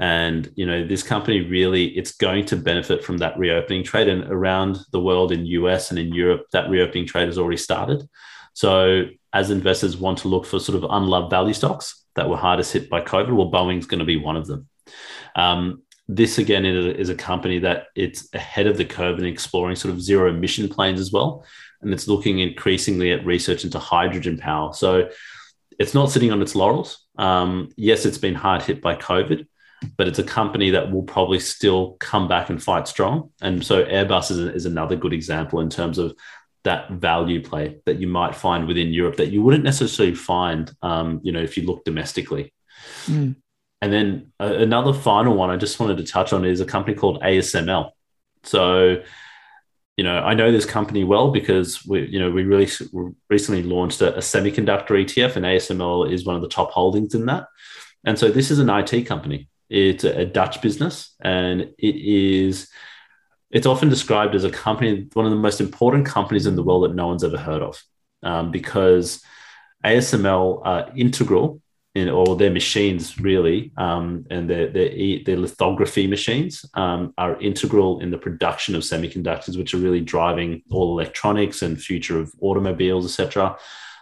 And 0.00 0.50
you 0.56 0.64
know, 0.64 0.86
this 0.86 1.02
company 1.02 1.42
really 1.42 1.88
it's 1.88 2.12
going 2.12 2.46
to 2.46 2.56
benefit 2.56 3.04
from 3.04 3.18
that 3.18 3.38
reopening 3.38 3.84
trade. 3.84 4.08
And 4.08 4.24
around 4.32 4.78
the 4.92 5.00
world 5.00 5.30
in 5.30 5.44
US 5.44 5.90
and 5.90 5.98
in 5.98 6.14
Europe, 6.14 6.46
that 6.52 6.70
reopening 6.70 7.06
trade 7.06 7.26
has 7.26 7.36
already 7.36 7.58
started. 7.58 8.08
So 8.54 9.04
as 9.34 9.50
investors 9.50 9.98
want 9.98 10.18
to 10.18 10.28
look 10.28 10.46
for 10.46 10.58
sort 10.58 10.82
of 10.82 10.90
unloved 10.90 11.30
value 11.30 11.52
stocks 11.52 12.06
that 12.14 12.30
were 12.30 12.38
hardest 12.38 12.72
hit 12.72 12.88
by 12.88 13.02
COVID, 13.02 13.36
well, 13.36 13.50
Boeing's 13.50 13.86
going 13.86 13.98
to 13.98 14.06
be 14.06 14.16
one 14.16 14.38
of 14.38 14.46
them. 14.46 14.69
Um, 15.36 15.82
this 16.08 16.38
again 16.38 16.64
is 16.64 17.08
a 17.08 17.14
company 17.14 17.60
that 17.60 17.86
it's 17.94 18.28
ahead 18.34 18.66
of 18.66 18.76
the 18.76 18.84
curve 18.84 19.18
in 19.18 19.26
exploring 19.26 19.76
sort 19.76 19.94
of 19.94 20.02
zero 20.02 20.28
emission 20.28 20.68
planes 20.68 20.98
as 20.98 21.12
well, 21.12 21.44
and 21.82 21.92
it's 21.92 22.08
looking 22.08 22.40
increasingly 22.40 23.12
at 23.12 23.24
research 23.24 23.64
into 23.64 23.78
hydrogen 23.78 24.36
power. 24.36 24.72
So 24.72 25.10
it's 25.78 25.94
not 25.94 26.10
sitting 26.10 26.32
on 26.32 26.42
its 26.42 26.54
laurels. 26.54 27.06
Um, 27.16 27.70
yes, 27.76 28.04
it's 28.04 28.18
been 28.18 28.34
hard 28.34 28.62
hit 28.62 28.82
by 28.82 28.96
COVID, 28.96 29.46
but 29.96 30.08
it's 30.08 30.18
a 30.18 30.24
company 30.24 30.70
that 30.70 30.90
will 30.90 31.04
probably 31.04 31.38
still 31.38 31.96
come 32.00 32.28
back 32.28 32.50
and 32.50 32.62
fight 32.62 32.88
strong. 32.88 33.30
And 33.40 33.64
so 33.64 33.84
Airbus 33.84 34.30
is, 34.30 34.38
is 34.38 34.66
another 34.66 34.96
good 34.96 35.12
example 35.12 35.60
in 35.60 35.70
terms 35.70 35.98
of 35.98 36.14
that 36.64 36.90
value 36.90 37.42
play 37.42 37.78
that 37.86 37.98
you 37.98 38.06
might 38.06 38.34
find 38.34 38.66
within 38.66 38.92
Europe 38.92 39.16
that 39.16 39.30
you 39.30 39.42
wouldn't 39.42 39.64
necessarily 39.64 40.14
find, 40.14 40.70
um, 40.82 41.20
you 41.22 41.32
know, 41.32 41.40
if 41.40 41.56
you 41.56 41.64
look 41.64 41.84
domestically. 41.84 42.52
Mm. 43.06 43.36
And 43.82 43.92
then 43.92 44.32
uh, 44.38 44.54
another 44.56 44.92
final 44.92 45.34
one 45.34 45.50
I 45.50 45.56
just 45.56 45.80
wanted 45.80 45.96
to 45.98 46.04
touch 46.04 46.32
on 46.32 46.44
is 46.44 46.60
a 46.60 46.66
company 46.66 46.94
called 46.94 47.22
ASML. 47.22 47.90
So, 48.42 49.02
you 49.96 50.04
know, 50.04 50.18
I 50.18 50.34
know 50.34 50.52
this 50.52 50.66
company 50.66 51.04
well 51.04 51.30
because 51.30 51.86
we, 51.86 52.06
you 52.06 52.18
know, 52.18 52.30
we 52.30 52.44
really 52.44 52.68
recently 53.28 53.62
launched 53.62 54.00
a, 54.02 54.16
a 54.16 54.20
semiconductor 54.20 54.90
ETF, 54.90 55.36
and 55.36 55.44
ASML 55.44 56.12
is 56.12 56.26
one 56.26 56.36
of 56.36 56.42
the 56.42 56.48
top 56.48 56.70
holdings 56.70 57.14
in 57.14 57.26
that. 57.26 57.46
And 58.04 58.18
so 58.18 58.30
this 58.30 58.50
is 58.50 58.58
an 58.58 58.70
IT 58.70 59.06
company. 59.06 59.48
It's 59.68 60.04
a 60.04 60.26
Dutch 60.26 60.60
business, 60.62 61.14
and 61.20 61.60
it 61.78 61.96
is. 61.96 62.68
It's 63.50 63.66
often 63.66 63.88
described 63.88 64.34
as 64.34 64.44
a 64.44 64.50
company, 64.50 65.08
one 65.12 65.26
of 65.26 65.32
the 65.32 65.36
most 65.36 65.60
important 65.60 66.06
companies 66.06 66.46
in 66.46 66.54
the 66.54 66.62
world 66.62 66.84
that 66.84 66.94
no 66.94 67.08
one's 67.08 67.24
ever 67.24 67.36
heard 67.36 67.62
of, 67.62 67.82
um, 68.22 68.52
because 68.52 69.24
ASML 69.84 70.60
are 70.64 70.90
integral 70.96 71.60
in 71.94 72.08
all 72.08 72.36
their 72.36 72.50
machines 72.52 73.18
really, 73.18 73.72
um, 73.76 74.24
and 74.30 74.48
their, 74.48 74.68
their 74.68 74.90
their 75.24 75.36
lithography 75.36 76.06
machines 76.06 76.64
um, 76.74 77.12
are 77.18 77.40
integral 77.40 78.00
in 78.00 78.10
the 78.10 78.18
production 78.18 78.74
of 78.74 78.82
semiconductors, 78.82 79.58
which 79.58 79.74
are 79.74 79.78
really 79.78 80.00
driving 80.00 80.62
all 80.70 80.92
electronics 80.92 81.62
and 81.62 81.80
future 81.80 82.18
of 82.20 82.32
automobiles, 82.40 83.04
etc. 83.06 83.56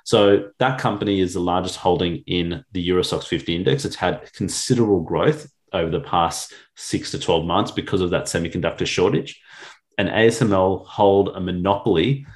So 0.04 0.50
that 0.58 0.78
company 0.78 1.20
is 1.20 1.34
the 1.34 1.40
largest 1.40 1.76
holding 1.76 2.22
in 2.26 2.64
the 2.72 2.80
Euro 2.82 3.02
Stoxx 3.02 3.26
50 3.26 3.56
index. 3.56 3.84
It's 3.84 3.96
had 3.96 4.32
considerable 4.32 5.00
growth 5.00 5.50
over 5.72 5.90
the 5.90 6.00
past 6.00 6.54
six 6.76 7.10
to 7.10 7.18
12 7.18 7.44
months 7.44 7.70
because 7.70 8.00
of 8.00 8.10
that 8.10 8.24
semiconductor 8.24 8.86
shortage. 8.86 9.40
And 9.98 10.08
ASML 10.08 10.86
hold 10.86 11.30
a 11.36 11.40
monopoly 11.40 12.26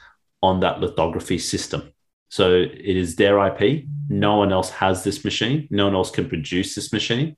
on 0.42 0.60
that 0.60 0.80
lithography 0.80 1.38
system. 1.38 1.92
So 2.32 2.54
it 2.54 2.96
is 2.96 3.16
their 3.16 3.38
IP. 3.46 3.84
No 4.08 4.36
one 4.36 4.54
else 4.54 4.70
has 4.70 5.04
this 5.04 5.22
machine. 5.22 5.68
No 5.70 5.84
one 5.84 5.94
else 5.94 6.10
can 6.10 6.30
produce 6.30 6.74
this 6.74 6.90
machine. 6.90 7.36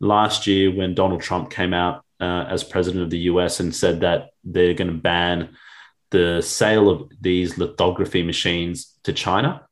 Last 0.00 0.46
year, 0.46 0.74
when 0.74 0.94
Donald 0.94 1.20
Trump 1.20 1.50
came 1.50 1.74
out 1.74 2.06
uh, 2.20 2.46
as 2.48 2.64
president 2.64 3.04
of 3.04 3.10
the 3.10 3.28
US 3.32 3.60
and 3.60 3.76
said 3.76 4.00
that 4.00 4.30
they're 4.42 4.72
going 4.72 4.90
to 4.90 4.96
ban 4.96 5.50
the 6.10 6.40
sale 6.40 6.88
of 6.88 7.10
these 7.20 7.58
lithography 7.58 8.22
machines 8.22 8.98
to 9.02 9.12
China, 9.12 9.66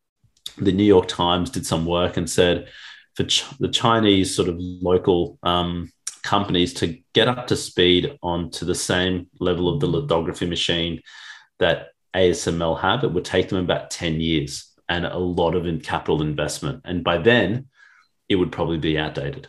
the 0.59 0.73
New 0.73 0.85
York 0.85 1.09
Times 1.09 1.49
did 1.49 1.65
some 1.65 1.87
work 1.87 2.19
and 2.19 2.29
said 2.29 2.69
for 3.15 3.25
Ch- 3.25 3.49
the 3.61 3.69
Chinese 3.69 4.37
sort 4.37 4.51
of 4.51 4.57
local 4.59 5.39
um, 5.43 5.91
companies 6.23 6.75
to 6.75 6.99
get 7.15 7.27
up 7.27 7.47
to 7.47 7.57
speed 7.57 8.19
onto 8.23 8.67
the 8.67 8.75
same 8.75 9.29
level 9.41 9.73
of 9.73 9.81
the 9.81 9.87
lithography 9.87 10.45
machine 10.45 11.01
that 11.59 11.89
ASML 12.19 12.81
have, 12.81 13.05
it 13.05 13.13
would 13.13 13.25
take 13.25 13.49
them 13.49 13.59
about 13.59 13.91
10 13.91 14.21
years 14.21 14.73
and 14.89 15.05
a 15.05 15.19
lot 15.19 15.55
of 15.55 15.83
capital 15.83 16.23
investment. 16.23 16.83
And 16.85 17.05
by 17.05 17.19
then, 17.19 17.69
it 18.29 18.37
would 18.37 18.53
probably 18.53 18.79
be 18.79 18.99
outdated. 18.99 19.49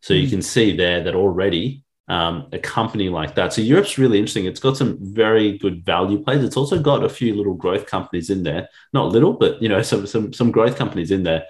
So 0.00 0.14
you 0.14 0.26
hmm. 0.26 0.30
can 0.30 0.42
see 0.42 0.76
there 0.76 1.04
that 1.04 1.14
already 1.14 1.84
um, 2.08 2.48
a 2.52 2.58
company 2.58 3.08
like 3.08 3.36
that. 3.36 3.52
So 3.52 3.62
Europe's 3.62 3.98
really 3.98 4.18
interesting. 4.18 4.46
It's 4.46 4.60
got 4.60 4.76
some 4.76 4.98
very 5.00 5.58
good 5.58 5.84
value 5.84 6.22
plays. 6.22 6.42
It's 6.44 6.56
also 6.56 6.78
got 6.80 7.04
a 7.04 7.08
few 7.08 7.34
little 7.34 7.54
growth 7.54 7.86
companies 7.86 8.28
in 8.28 8.42
there, 8.42 8.68
not 8.92 9.12
little, 9.12 9.32
but 9.32 9.62
you 9.62 9.68
know, 9.68 9.82
some 9.90 10.06
some 10.06 10.32
some 10.32 10.50
growth 10.50 10.76
companies 10.76 11.10
in 11.10 11.22
there 11.22 11.44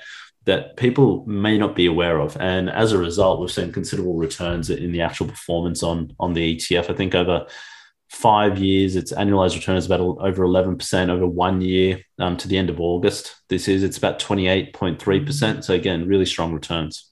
that 0.45 0.77
people 0.77 1.25
may 1.27 1.57
not 1.57 1.75
be 1.77 1.87
aware 1.87 2.19
of. 2.19 2.37
And 2.41 2.69
as 2.69 2.93
a 2.93 2.99
result, 2.99 3.41
we've 3.41 3.51
seen 3.51 3.73
considerable 3.73 4.17
returns 4.17 4.71
in 4.71 4.93
the 4.93 5.01
actual 5.01 5.27
performance 5.27 5.83
on 5.83 6.15
on 6.21 6.35
the 6.35 6.57
ETF. 6.57 6.91
I 6.91 6.95
think 6.95 7.15
over 7.15 7.47
five 8.13 8.59
years, 8.59 8.95
its 8.95 9.11
annualized 9.13 9.55
return 9.55 9.77
is 9.77 9.87
about 9.87 10.01
over 10.01 10.45
11%. 10.45 11.09
Over 11.09 11.27
one 11.27 11.63
year 11.63 12.01
um, 12.19 12.37
to 12.37 12.47
the 12.47 12.59
end 12.59 12.69
of 12.69 12.79
August, 12.79 13.35
this 13.49 13.69
is 13.69 13.83
it's 13.83 13.97
about 13.97 14.19
28.3%. 14.21 15.65
So 15.65 15.75
again, 15.75 16.07
really 16.07 16.27
strong 16.27 16.53
returns. 16.53 17.11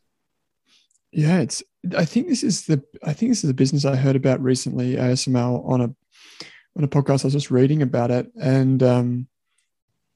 Yeah, 1.10 1.40
it's. 1.40 1.62
I 1.96 2.04
think 2.04 2.28
this 2.28 2.44
is 2.44 2.66
the. 2.66 2.84
I 3.02 3.14
think 3.14 3.32
this 3.32 3.42
is 3.42 3.48
the 3.48 3.54
business 3.54 3.84
I 3.84 3.96
heard 3.96 4.14
about 4.14 4.40
recently. 4.40 4.94
ASML 4.94 5.68
on 5.68 5.80
a 5.80 5.84
on 6.76 6.84
a 6.84 6.88
podcast. 6.88 7.24
I 7.24 7.26
was 7.26 7.32
just 7.32 7.50
reading 7.50 7.82
about 7.82 8.12
it, 8.12 8.30
and 8.40 8.80
um, 8.82 9.28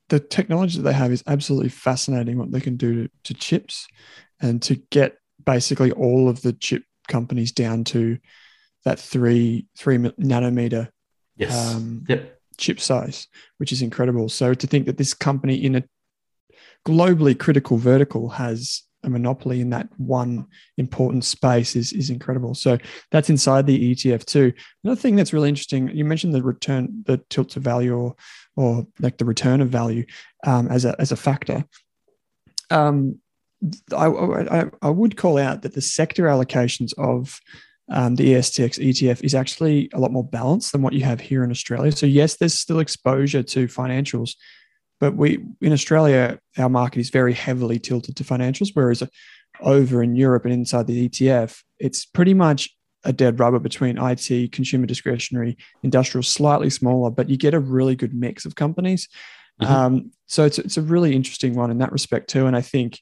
the 0.08 0.20
technology 0.20 0.76
that 0.76 0.84
they 0.84 0.92
have 0.92 1.10
is 1.10 1.24
absolutely 1.26 1.70
fascinating. 1.70 2.38
What 2.38 2.52
they 2.52 2.60
can 2.60 2.76
do 2.76 3.04
to, 3.04 3.10
to 3.24 3.34
chips, 3.34 3.88
and 4.40 4.62
to 4.62 4.76
get 4.90 5.16
basically 5.44 5.90
all 5.90 6.28
of 6.28 6.42
the 6.42 6.52
chip 6.52 6.84
companies 7.08 7.50
down 7.50 7.82
to 7.84 8.18
that 8.84 8.98
three 8.98 9.66
three 9.76 9.98
nanometer 9.98 10.88
yes. 11.36 11.74
um, 11.74 12.04
yep. 12.08 12.38
chip 12.56 12.80
size, 12.80 13.28
which 13.58 13.72
is 13.72 13.82
incredible. 13.82 14.28
So 14.28 14.54
to 14.54 14.66
think 14.66 14.86
that 14.86 14.98
this 14.98 15.14
company 15.14 15.56
in 15.56 15.76
a 15.76 15.84
globally 16.86 17.38
critical 17.38 17.78
vertical 17.78 18.28
has 18.28 18.82
a 19.02 19.10
monopoly 19.10 19.60
in 19.60 19.70
that 19.70 19.88
one 19.98 20.46
important 20.78 21.24
space 21.24 21.76
is, 21.76 21.92
is 21.92 22.10
incredible. 22.10 22.54
So 22.54 22.78
that's 23.10 23.30
inside 23.30 23.66
the 23.66 23.94
ETF 23.94 24.24
too. 24.24 24.52
Another 24.82 25.00
thing 25.00 25.16
that's 25.16 25.32
really 25.32 25.48
interesting, 25.48 25.88
you 25.94 26.04
mentioned 26.04 26.34
the 26.34 26.42
return, 26.42 27.04
the 27.06 27.18
tilt 27.28 27.50
to 27.50 27.60
value 27.60 27.94
or, 27.94 28.16
or 28.56 28.86
like 29.00 29.18
the 29.18 29.24
return 29.24 29.60
of 29.60 29.68
value 29.68 30.06
um, 30.46 30.68
as, 30.68 30.84
a, 30.84 30.96
as 30.98 31.12
a 31.12 31.16
factor. 31.16 31.64
Um, 32.70 33.18
I, 33.94 34.06
I, 34.06 34.64
I 34.82 34.90
would 34.90 35.16
call 35.16 35.38
out 35.38 35.62
that 35.62 35.74
the 35.74 35.80
sector 35.80 36.24
allocations 36.24 36.92
of 36.98 37.40
um, 37.90 38.16
the 38.16 38.32
ESTX 38.34 38.78
ETF 38.78 39.22
is 39.22 39.34
actually 39.34 39.90
a 39.92 39.98
lot 39.98 40.10
more 40.10 40.24
balanced 40.24 40.72
than 40.72 40.82
what 40.82 40.94
you 40.94 41.04
have 41.04 41.20
here 41.20 41.44
in 41.44 41.50
Australia. 41.50 41.92
So 41.92 42.06
yes, 42.06 42.36
there's 42.36 42.54
still 42.54 42.80
exposure 42.80 43.42
to 43.42 43.66
financials, 43.66 44.36
but 45.00 45.16
we 45.16 45.44
in 45.60 45.72
Australia 45.72 46.38
our 46.56 46.70
market 46.70 47.00
is 47.00 47.10
very 47.10 47.34
heavily 47.34 47.78
tilted 47.78 48.16
to 48.16 48.24
financials, 48.24 48.70
whereas 48.72 49.02
over 49.60 50.02
in 50.02 50.16
Europe 50.16 50.44
and 50.44 50.54
inside 50.54 50.86
the 50.86 51.08
ETF, 51.08 51.62
it's 51.78 52.06
pretty 52.06 52.34
much 52.34 52.70
a 53.04 53.12
dead 53.12 53.38
rubber 53.38 53.58
between 53.58 53.98
IT, 53.98 54.52
consumer 54.52 54.86
discretionary, 54.86 55.58
industrial, 55.82 56.22
slightly 56.22 56.70
smaller, 56.70 57.10
but 57.10 57.28
you 57.28 57.36
get 57.36 57.52
a 57.52 57.60
really 57.60 57.94
good 57.94 58.14
mix 58.14 58.46
of 58.46 58.54
companies. 58.54 59.08
Mm-hmm. 59.60 59.72
Um, 59.72 60.10
so 60.26 60.44
it's 60.44 60.58
it's 60.58 60.78
a 60.78 60.82
really 60.82 61.14
interesting 61.14 61.54
one 61.54 61.70
in 61.70 61.78
that 61.78 61.92
respect 61.92 62.30
too. 62.30 62.46
And 62.46 62.56
I 62.56 62.62
think 62.62 62.98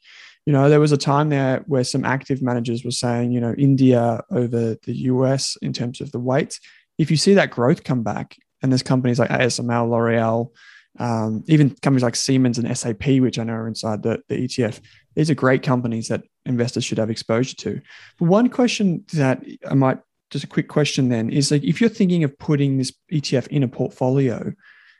you 0.46 0.52
know, 0.52 0.68
there 0.68 0.80
was 0.80 0.92
a 0.92 0.96
time 0.96 1.28
there 1.28 1.62
where 1.66 1.84
some 1.84 2.04
active 2.04 2.42
managers 2.42 2.84
were 2.84 2.90
saying, 2.90 3.32
you 3.32 3.40
know, 3.40 3.54
India 3.56 4.22
over 4.30 4.76
the 4.82 4.92
US 4.94 5.56
in 5.62 5.72
terms 5.72 6.00
of 6.00 6.10
the 6.12 6.18
weight. 6.18 6.58
If 6.98 7.10
you 7.10 7.16
see 7.16 7.34
that 7.34 7.50
growth 7.50 7.84
come 7.84 8.02
back, 8.02 8.36
and 8.62 8.70
there's 8.70 8.82
companies 8.82 9.18
like 9.18 9.30
ASML, 9.30 9.90
L'Oreal, 9.90 10.50
um, 10.98 11.42
even 11.48 11.70
companies 11.70 12.02
like 12.02 12.16
Siemens 12.16 12.58
and 12.58 12.76
SAP, 12.76 13.06
which 13.20 13.38
I 13.38 13.44
know 13.44 13.54
are 13.54 13.68
inside 13.68 14.02
the, 14.02 14.22
the 14.28 14.36
ETF, 14.36 14.80
these 15.14 15.30
are 15.30 15.34
great 15.34 15.62
companies 15.62 16.08
that 16.08 16.22
investors 16.44 16.84
should 16.84 16.98
have 16.98 17.10
exposure 17.10 17.56
to. 17.56 17.80
But 18.18 18.28
one 18.28 18.48
question 18.48 19.04
that 19.14 19.42
I 19.68 19.74
might 19.74 19.98
just 20.30 20.44
a 20.44 20.48
quick 20.48 20.68
question 20.68 21.08
then 21.08 21.30
is 21.30 21.50
like 21.50 21.62
if 21.62 21.80
you're 21.80 21.90
thinking 21.90 22.24
of 22.24 22.38
putting 22.38 22.78
this 22.78 22.92
ETF 23.12 23.48
in 23.48 23.62
a 23.62 23.68
portfolio, 23.68 24.52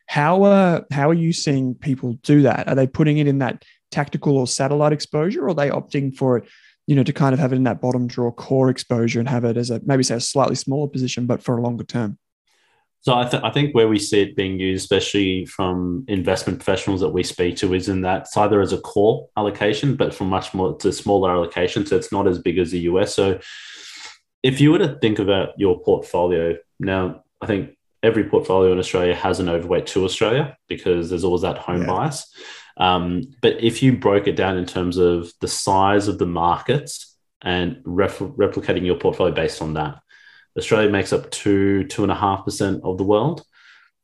how 0.07 0.45
are 0.45 0.85
how 0.91 1.09
are 1.09 1.15
you 1.15 1.33
seeing 1.33 1.75
people 1.75 2.15
do 2.23 2.43
that? 2.43 2.69
Are 2.69 2.75
they 2.75 2.87
putting 2.87 3.19
it 3.19 3.27
in 3.27 3.39
that 3.39 3.65
tactical 3.93 4.37
or 4.37 4.47
satellite 4.47 4.93
exposure, 4.93 5.45
or 5.45 5.49
are 5.51 5.55
they 5.55 5.71
opting 5.71 6.15
for 6.15 6.39
it, 6.39 6.45
you 6.87 6.97
know, 6.97 7.05
to 7.05 7.13
kind 7.13 7.33
of 7.33 7.39
have 7.39 7.53
it 7.53 7.57
in 7.57 7.65
that 7.65 7.81
bottom 7.81 8.07
drawer 8.07 8.33
core 8.33 8.71
exposure 8.71 9.21
and 9.21 9.29
have 9.29 9.45
it 9.45 9.57
as 9.57 9.71
a 9.71 9.81
maybe 9.85 10.03
say 10.03 10.17
a 10.17 10.21
slightly 10.21 10.57
smaller 10.57 10.89
position, 10.89 11.27
but 11.27 11.43
for 11.43 11.57
a 11.57 11.63
longer 11.63 11.85
term? 11.85 12.19
So 13.03 13.19
I, 13.19 13.25
th- 13.29 13.43
I 13.43 13.51
think 13.51 13.75
where 13.75 13.89
we 13.89 13.99
see 13.99 14.23
it 14.23 14.37
being 14.37 14.61
used, 14.61 14.85
especially 14.85 15.45
from 15.47 16.05
investment 16.07 16.61
professionals 16.61 17.01
that 17.01 17.09
we 17.09 17.25
speak 17.25 17.57
to, 17.57 17.75
is 17.75 17.89
in 17.89 18.03
that 18.03 18.23
it's 18.23 18.37
either 18.37 18.61
as 18.61 18.73
a 18.73 18.81
core 18.81 19.29
allocation, 19.37 19.97
but 19.97 20.15
for 20.15 20.23
much 20.23 20.55
more 20.55 20.77
to 20.79 20.93
smaller 20.93 21.33
allocation. 21.33 21.85
So 21.85 21.97
it's 21.97 22.13
not 22.13 22.29
as 22.29 22.39
big 22.39 22.59
as 22.59 22.71
the 22.71 22.79
US. 22.81 23.13
So 23.13 23.41
if 24.45 24.61
you 24.61 24.71
were 24.71 24.79
to 24.79 24.99
think 25.01 25.19
about 25.19 25.59
your 25.59 25.81
portfolio 25.81 26.57
now, 26.79 27.25
I 27.41 27.47
think 27.47 27.77
every 28.05 28.25
portfolio 28.25 28.73
in 28.73 28.79
Australia 28.79 29.17
has 29.17 29.41
an 29.41 29.49
overweight 29.49 29.87
to 29.89 30.05
Australia 30.05 30.57
because 30.69 31.11
there's 31.11 31.25
always 31.25 31.43
that 31.43 31.59
home 31.59 31.83
yeah. 31.83 31.87
bias. 31.87 32.33
Um, 32.77 33.23
but 33.41 33.63
if 33.63 33.83
you 33.83 33.97
broke 33.97 34.27
it 34.27 34.37
down 34.37 34.57
in 34.57 34.67
terms 34.67 34.97
of 34.97 35.33
the 35.41 35.49
size 35.49 36.09
of 36.09 36.19
the 36.19 36.27
markets 36.27 37.17
and 37.43 37.81
ref- 37.85 38.19
replicating 38.19 38.85
your 38.85 38.97
portfolio 38.97 39.35
based 39.35 39.63
on 39.63 39.75
that, 39.75 40.01
Australia 40.57 40.91
makes 40.91 41.13
up 41.13 41.31
two, 41.31 41.85
two 41.85 42.03
and 42.03 42.13
a 42.13 42.17
half 42.17 42.45
percent 42.45 42.81
of 42.85 42.99
the 42.99 43.05
world. 43.05 43.45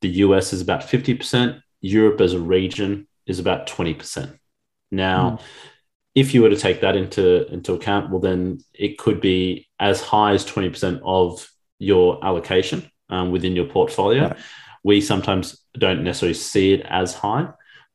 The 0.01 0.09
US 0.09 0.53
is 0.53 0.61
about 0.61 0.83
50%. 0.83 1.61
Europe 1.81 2.21
as 2.21 2.33
a 2.33 2.41
region 2.41 3.07
is 3.27 3.39
about 3.39 3.67
20%. 3.67 4.39
Now, 4.91 5.31
mm. 5.31 5.41
if 6.15 6.35
you 6.35 6.43
were 6.43 6.51
to 6.51 6.57
take 6.57 6.81
that 6.81 6.97
into, 6.97 7.47
into 7.53 7.75
account, 7.75 8.11
well, 8.11 8.21
then 8.21 8.61
it 8.73 8.99
could 8.99 9.21
be 9.21 9.69
as 9.79 10.01
high 10.01 10.33
as 10.33 10.45
20% 10.45 11.01
of 11.05 11.49
your 11.79 12.25
allocation 12.25 12.91
um, 13.11 13.31
within 13.31 13.55
your 13.55 13.67
portfolio. 13.67 14.29
Right. 14.29 14.37
We 14.83 15.01
sometimes 15.01 15.61
don't 15.77 16.03
necessarily 16.03 16.35
see 16.35 16.73
it 16.73 16.87
as 16.89 17.15
high 17.15 17.49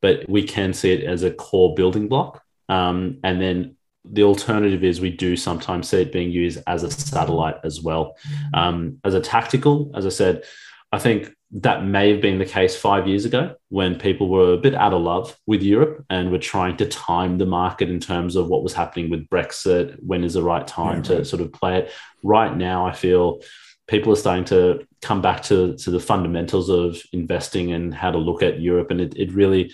but 0.03 0.29
we 0.29 0.43
can 0.43 0.73
see 0.73 0.91
it 0.91 1.05
as 1.05 1.23
a 1.23 1.31
core 1.31 1.73
building 1.73 2.09
block. 2.09 2.43
Um, 2.67 3.19
and 3.23 3.41
then 3.41 3.77
the 4.03 4.23
alternative 4.23 4.83
is 4.83 4.99
we 4.99 5.09
do 5.09 5.37
sometimes 5.37 5.87
see 5.87 6.01
it 6.01 6.11
being 6.11 6.29
used 6.29 6.61
as 6.67 6.83
a 6.83 6.91
satellite 6.91 7.55
as 7.63 7.81
well. 7.81 8.17
Um, 8.53 8.99
as 9.05 9.13
a 9.13 9.21
tactical, 9.21 9.91
as 9.95 10.05
I 10.05 10.09
said, 10.09 10.43
I 10.91 10.99
think 10.99 11.33
that 11.51 11.85
may 11.85 12.11
have 12.11 12.19
been 12.19 12.37
the 12.37 12.45
case 12.45 12.75
five 12.75 13.07
years 13.07 13.23
ago 13.23 13.55
when 13.69 13.95
people 13.97 14.27
were 14.27 14.53
a 14.53 14.57
bit 14.57 14.75
out 14.75 14.91
of 14.91 15.01
love 15.01 15.37
with 15.47 15.63
Europe 15.63 16.03
and 16.09 16.31
were 16.31 16.37
trying 16.37 16.75
to 16.77 16.85
time 16.87 17.37
the 17.37 17.45
market 17.45 17.89
in 17.89 18.01
terms 18.01 18.35
of 18.35 18.49
what 18.49 18.63
was 18.63 18.73
happening 18.73 19.09
with 19.09 19.29
Brexit. 19.29 19.95
When 20.05 20.25
is 20.25 20.33
the 20.33 20.43
right 20.43 20.67
time 20.67 20.97
yeah, 20.97 21.19
to 21.19 21.25
sort 21.25 21.41
of 21.41 21.53
play 21.53 21.77
it? 21.77 21.91
Right 22.23 22.55
now, 22.57 22.85
I 22.85 22.91
feel 22.91 23.39
people 23.87 24.13
are 24.13 24.17
starting 24.17 24.45
to 24.45 24.85
come 25.01 25.21
back 25.21 25.43
to, 25.43 25.75
to 25.77 25.91
the 25.91 25.99
fundamentals 25.99 26.69
of 26.69 27.01
investing 27.11 27.71
and 27.71 27.93
how 27.93 28.11
to 28.11 28.17
look 28.17 28.41
at 28.41 28.61
Europe. 28.61 28.91
And 28.91 29.01
it, 29.01 29.13
it 29.17 29.31
really, 29.33 29.71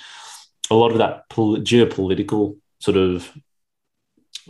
a 0.72 0.76
lot 0.76 0.92
of 0.92 0.98
that 0.98 1.30
pol- 1.30 1.58
geopolitical 1.58 2.58
sort 2.80 2.98
of, 2.98 3.32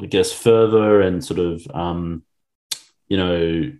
I 0.01 0.05
guess, 0.05 0.31
further 0.31 1.01
and 1.01 1.23
sort 1.23 1.39
of, 1.39 1.67
um, 1.73 2.23
you 3.07 3.17
know, 3.17 3.71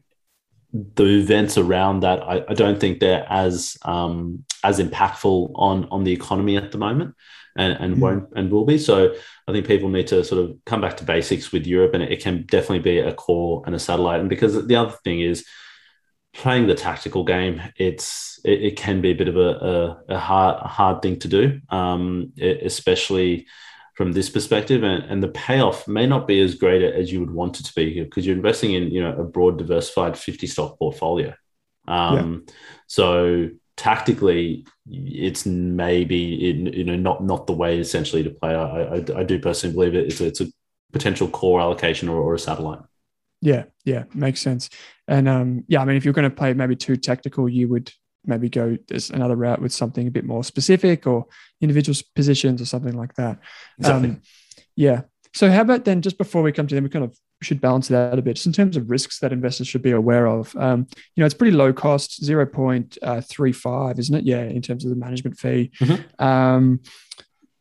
the 0.72 1.06
events 1.06 1.58
around 1.58 2.02
that, 2.02 2.22
I, 2.22 2.44
I 2.48 2.54
don't 2.54 2.80
think 2.80 3.00
they're 3.00 3.26
as 3.30 3.78
um, 3.84 4.46
as 4.64 4.80
impactful 4.80 5.52
on 5.56 5.88
on 5.90 6.04
the 6.04 6.12
economy 6.14 6.58
at 6.58 6.72
the 6.72 6.78
moment, 6.78 7.16
and 7.58 7.74
and 7.74 7.96
mm. 7.96 8.00
won't 8.00 8.30
and 8.36 8.52
will 8.52 8.66
be. 8.66 8.78
So 8.78 9.16
I 9.48 9.52
think 9.52 9.66
people 9.66 9.90
need 9.90 10.08
to 10.08 10.24
sort 10.24 10.44
of 10.44 10.58
come 10.66 10.82
back 10.82 10.98
to 10.98 11.04
basics 11.04 11.52
with 11.52 11.66
Europe, 11.66 11.96
and 11.96 12.04
it 12.04 12.22
can 12.22 12.44
definitely 12.44 12.80
be 12.80 13.00
a 13.00 13.14
core 13.14 13.64
and 13.66 13.74
a 13.74 13.80
satellite. 13.80 14.20
And 14.20 14.30
because 14.30 14.68
the 14.68 14.76
other 14.76 14.96
thing 15.04 15.22
is 15.22 15.44
playing 16.34 16.68
the 16.68 16.76
tactical 16.76 17.24
game, 17.24 17.62
it's 17.78 18.40
it, 18.44 18.62
it 18.62 18.78
can 18.78 19.02
be 19.02 19.12
a 19.12 19.16
bit 19.16 19.28
of 19.28 19.38
a, 19.38 20.00
a, 20.10 20.16
a 20.16 20.20
hard 20.20 20.62
hard 20.66 21.02
thing 21.02 21.20
to 21.20 21.28
do, 21.28 21.60
um, 21.70 22.32
especially 22.40 23.48
from 23.96 24.12
this 24.14 24.30
perspective. 24.30 24.84
And, 24.84 25.04
and 25.06 25.24
the 25.24 25.30
payoff 25.30 25.88
may 25.88 26.06
not 26.06 26.28
be 26.28 26.42
as 26.42 26.56
great 26.56 26.82
as 26.82 27.12
you 27.12 27.20
would 27.20 27.32
want 27.32 27.60
it 27.60 27.66
to 27.66 27.76
be 27.76 28.02
because 28.02 28.26
you're 28.26 28.36
investing 28.36 28.74
in 28.74 28.92
you 28.92 29.02
know 29.02 29.18
a 29.18 29.24
broad 29.24 29.58
diversified 29.58 30.18
50 30.18 30.48
stock 30.48 30.78
portfolio. 30.78 31.34
Um, 31.88 32.44
yeah. 32.46 32.54
so 32.88 33.50
tactically 33.76 34.68
it's 34.88 35.46
maybe 35.46 36.50
in, 36.50 36.68
you 36.68 36.84
know 36.84 36.98
not 36.98 37.24
not 37.24 37.48
the 37.48 37.54
way 37.54 37.80
essentially 37.80 38.24
to 38.24 38.30
play. 38.30 38.54
I 38.54 38.84
i, 38.84 39.06
I 39.18 39.24
do 39.24 39.40
personally 39.40 39.74
believe 39.74 39.96
it, 39.96 40.08
it's, 40.08 40.22
a, 40.22 40.28
it's 40.28 40.42
a 40.42 40.48
potential 40.92 41.28
core 41.28 41.62
allocation 41.62 42.10
or, 42.10 42.18
or 42.18 42.36
a 42.36 42.40
satellite 42.40 42.80
yeah 43.42 43.64
yeah 43.86 44.04
makes 44.14 44.42
sense 44.42 44.70
and 45.08 45.28
um 45.28 45.64
yeah 45.68 45.82
i 45.82 45.86
mean 45.86 45.96
if 45.96 46.04
you're 46.04 46.14
going 46.14 46.30
to 46.30 46.36
play 46.36 46.54
maybe 46.54 46.76
too 46.76 46.98
tactical 46.98 47.48
you 47.48 47.68
would 47.68 47.92
maybe 48.26 48.50
go 48.50 48.78
there's 48.88 49.10
another 49.10 49.36
route 49.36 49.62
with 49.62 49.74
something 49.74 50.08
a 50.08 50.12
bit 50.12 50.26
more 50.26 50.44
specific 50.44 51.08
or 51.08 51.26
individual 51.62 51.98
positions 52.16 52.62
or 52.62 52.66
something 52.66 52.96
like 52.96 53.14
that. 53.16 53.40
Exactly. 53.78 54.10
Um, 54.10 54.22
yeah. 54.76 55.02
So 55.34 55.52
how 55.52 55.62
about 55.62 55.86
then, 55.86 56.02
just 56.02 56.18
before 56.18 56.42
we 56.42 56.52
come 56.52 56.68
to 56.68 56.76
them, 56.76 56.84
we 56.84 56.90
kind 56.90 57.06
of 57.06 57.16
should 57.42 57.62
balance 57.62 57.92
it 57.92 57.96
out 57.96 58.18
a 58.18 58.22
bit, 58.22 58.36
just 58.36 58.48
in 58.48 58.54
terms 58.54 58.76
of 58.76 58.90
risks 58.90 59.20
that 59.20 59.32
investors 59.32 59.68
should 59.68 59.84
be 59.84 59.92
aware 59.92 60.26
of. 60.28 60.56
Um, 60.56 60.88
you 61.16 61.22
know, 61.22 61.26
it's 61.26 61.36
pretty 61.36 61.56
low 61.56 61.72
cost, 61.72 62.24
0.35, 62.24 64.00
isn't 64.00 64.16
it? 64.16 64.24
Yeah, 64.26 64.44
in 64.44 64.62
terms 64.62 64.84
of 64.84 64.90
the 64.90 64.96
management 64.96 65.38
fee. 65.38 65.72
Mm-hmm. 65.80 66.24
Um, 66.24 66.82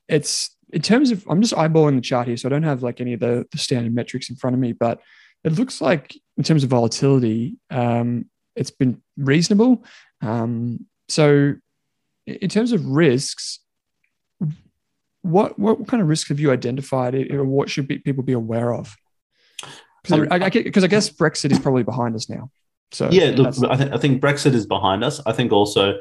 it's 0.08 0.56
in 0.72 0.80
terms 0.80 1.10
of, 1.10 1.26
I'm 1.28 1.42
just 1.42 1.54
eyeballing 1.54 1.96
the 1.96 2.00
chart 2.00 2.26
here, 2.26 2.36
so 2.36 2.48
I 2.48 2.50
don't 2.50 2.62
have 2.62 2.82
like 2.82 3.00
any 3.00 3.12
of 3.12 3.20
the, 3.20 3.46
the 3.52 3.58
standard 3.58 3.94
metrics 3.94 4.30
in 4.30 4.36
front 4.36 4.54
of 4.54 4.60
me, 4.60 4.72
but 4.72 5.00
it 5.44 5.52
looks 5.52 5.80
like 5.80 6.16
in 6.36 6.44
terms 6.44 6.64
of 6.64 6.70
volatility, 6.70 7.56
um, 7.70 8.26
it's 8.56 8.70
been 8.70 9.02
reasonable. 9.16 9.84
Um, 10.20 10.86
so, 11.08 11.54
in 12.26 12.48
terms 12.48 12.72
of 12.72 12.84
risks, 12.86 13.60
what 15.22 15.58
what 15.58 15.86
kind 15.86 16.02
of 16.02 16.08
risks 16.08 16.28
have 16.28 16.40
you 16.40 16.50
identified, 16.50 17.14
or 17.30 17.44
what 17.44 17.70
should 17.70 17.88
be, 17.88 17.98
people 17.98 18.22
be 18.22 18.32
aware 18.32 18.72
of? 18.72 18.96
Because 20.02 20.20
um, 20.20 20.28
I, 20.30 20.36
I, 20.36 20.44
I, 20.46 20.48
guess 20.50 21.10
Brexit 21.10 21.52
is 21.52 21.58
probably 21.58 21.82
behind 21.82 22.14
us 22.14 22.28
now. 22.28 22.50
So 22.92 23.08
yeah, 23.10 23.30
look, 23.36 23.54
I, 23.68 23.76
th- 23.76 23.90
I 23.92 23.98
think 23.98 24.22
Brexit 24.22 24.54
is 24.54 24.66
behind 24.66 25.04
us. 25.04 25.20
I 25.26 25.32
think 25.32 25.52
also 25.52 25.98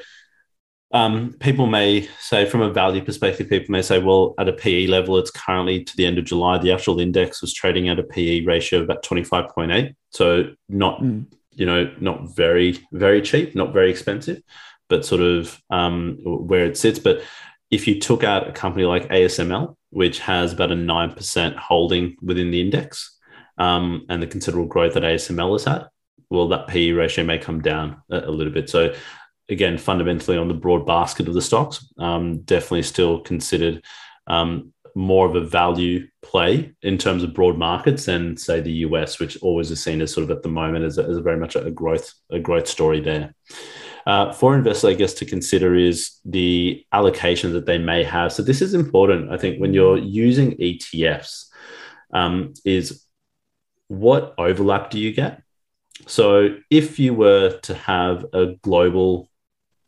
um, 0.91 1.35
people 1.39 1.67
may 1.67 2.07
say, 2.19 2.45
from 2.45 2.61
a 2.61 2.71
value 2.71 3.03
perspective, 3.03 3.49
people 3.49 3.71
may 3.71 3.81
say, 3.81 3.99
well, 3.99 4.33
at 4.39 4.47
a 4.47 4.53
PE 4.53 4.87
level, 4.87 5.17
it's 5.17 5.31
currently 5.31 5.83
to 5.83 5.97
the 5.97 6.05
end 6.05 6.17
of 6.17 6.25
July, 6.25 6.57
the 6.57 6.71
actual 6.71 6.99
index 6.99 7.41
was 7.41 7.53
trading 7.53 7.89
at 7.89 7.99
a 7.99 8.03
PE 8.03 8.45
ratio 8.45 8.79
of 8.79 8.85
about 8.85 9.03
25.8. 9.03 9.93
So 10.11 10.51
not 10.69 11.01
mm 11.01 11.25
you 11.57 11.65
know, 11.65 11.91
not 11.99 12.35
very, 12.35 12.79
very 12.93 13.21
cheap, 13.21 13.55
not 13.55 13.73
very 13.73 13.89
expensive, 13.89 14.41
but 14.89 15.05
sort 15.05 15.21
of 15.21 15.59
um, 15.71 16.19
where 16.23 16.65
it 16.65 16.77
sits. 16.77 16.99
But 16.99 17.23
if 17.71 17.87
you 17.87 17.99
took 17.99 18.23
out 18.23 18.47
a 18.47 18.51
company 18.51 18.85
like 18.85 19.09
ASML, 19.09 19.75
which 19.89 20.19
has 20.19 20.53
about 20.53 20.71
a 20.71 20.75
9% 20.75 21.55
holding 21.55 22.15
within 22.21 22.51
the 22.51 22.61
index, 22.61 23.17
um, 23.57 24.05
and 24.07 24.21
the 24.21 24.27
considerable 24.27 24.67
growth 24.67 24.93
that 24.93 25.03
ASML 25.03 25.53
has 25.53 25.63
had, 25.63 25.87
well, 26.29 26.47
that 26.49 26.67
PE 26.67 26.91
ratio 26.91 27.25
may 27.25 27.39
come 27.39 27.59
down 27.59 28.03
a, 28.11 28.19
a 28.19 28.31
little 28.31 28.53
bit. 28.53 28.69
So, 28.69 28.93
again, 29.49 29.77
fundamentally 29.77 30.37
on 30.37 30.47
the 30.47 30.53
broad 30.53 30.85
basket 30.85 31.27
of 31.27 31.33
the 31.33 31.41
stocks, 31.41 31.85
um, 31.99 32.39
definitely 32.41 32.83
still 32.83 33.21
considered 33.21 33.83
um, 34.27 34.73
more 34.95 35.27
of 35.27 35.35
a 35.35 35.41
value 35.41 36.07
play 36.21 36.73
in 36.81 36.97
terms 36.97 37.23
of 37.23 37.33
broad 37.33 37.57
markets 37.57 38.05
than 38.05 38.35
say 38.35 38.59
the 38.59 38.71
US, 38.71 39.19
which 39.19 39.37
always 39.41 39.71
is 39.71 39.81
seen 39.81 40.01
as 40.01 40.11
sort 40.11 40.23
of 40.23 40.31
at 40.31 40.43
the 40.43 40.49
moment 40.49 40.85
as, 40.85 40.97
a, 40.97 41.03
as 41.03 41.17
a 41.17 41.21
very 41.21 41.37
much 41.37 41.55
a 41.55 41.71
growth 41.71 42.13
a 42.31 42.39
growth 42.39 42.67
story 42.67 42.99
there. 42.99 43.33
Uh, 44.07 44.31
for 44.31 44.55
investors, 44.55 44.89
I 44.89 44.93
guess 44.93 45.13
to 45.15 45.25
consider 45.25 45.75
is 45.75 46.19
the 46.23 46.85
allocation 46.93 47.51
that 47.53 47.65
they 47.65 47.77
may 47.77 48.03
have. 48.03 48.31
So 48.31 48.41
this 48.41 48.61
is 48.61 48.73
important, 48.73 49.31
I 49.31 49.37
think, 49.37 49.59
when 49.59 49.73
you're 49.73 49.97
using 49.97 50.53
ETFs, 50.53 51.47
um, 52.13 52.53
is 52.63 53.05
what 53.89 54.33
overlap 54.37 54.89
do 54.91 54.97
you 54.97 55.13
get? 55.13 55.43
So 56.05 56.55
if 56.69 56.99
you 56.99 57.13
were 57.13 57.59
to 57.63 57.73
have 57.73 58.25
a 58.33 58.55
global 58.61 59.29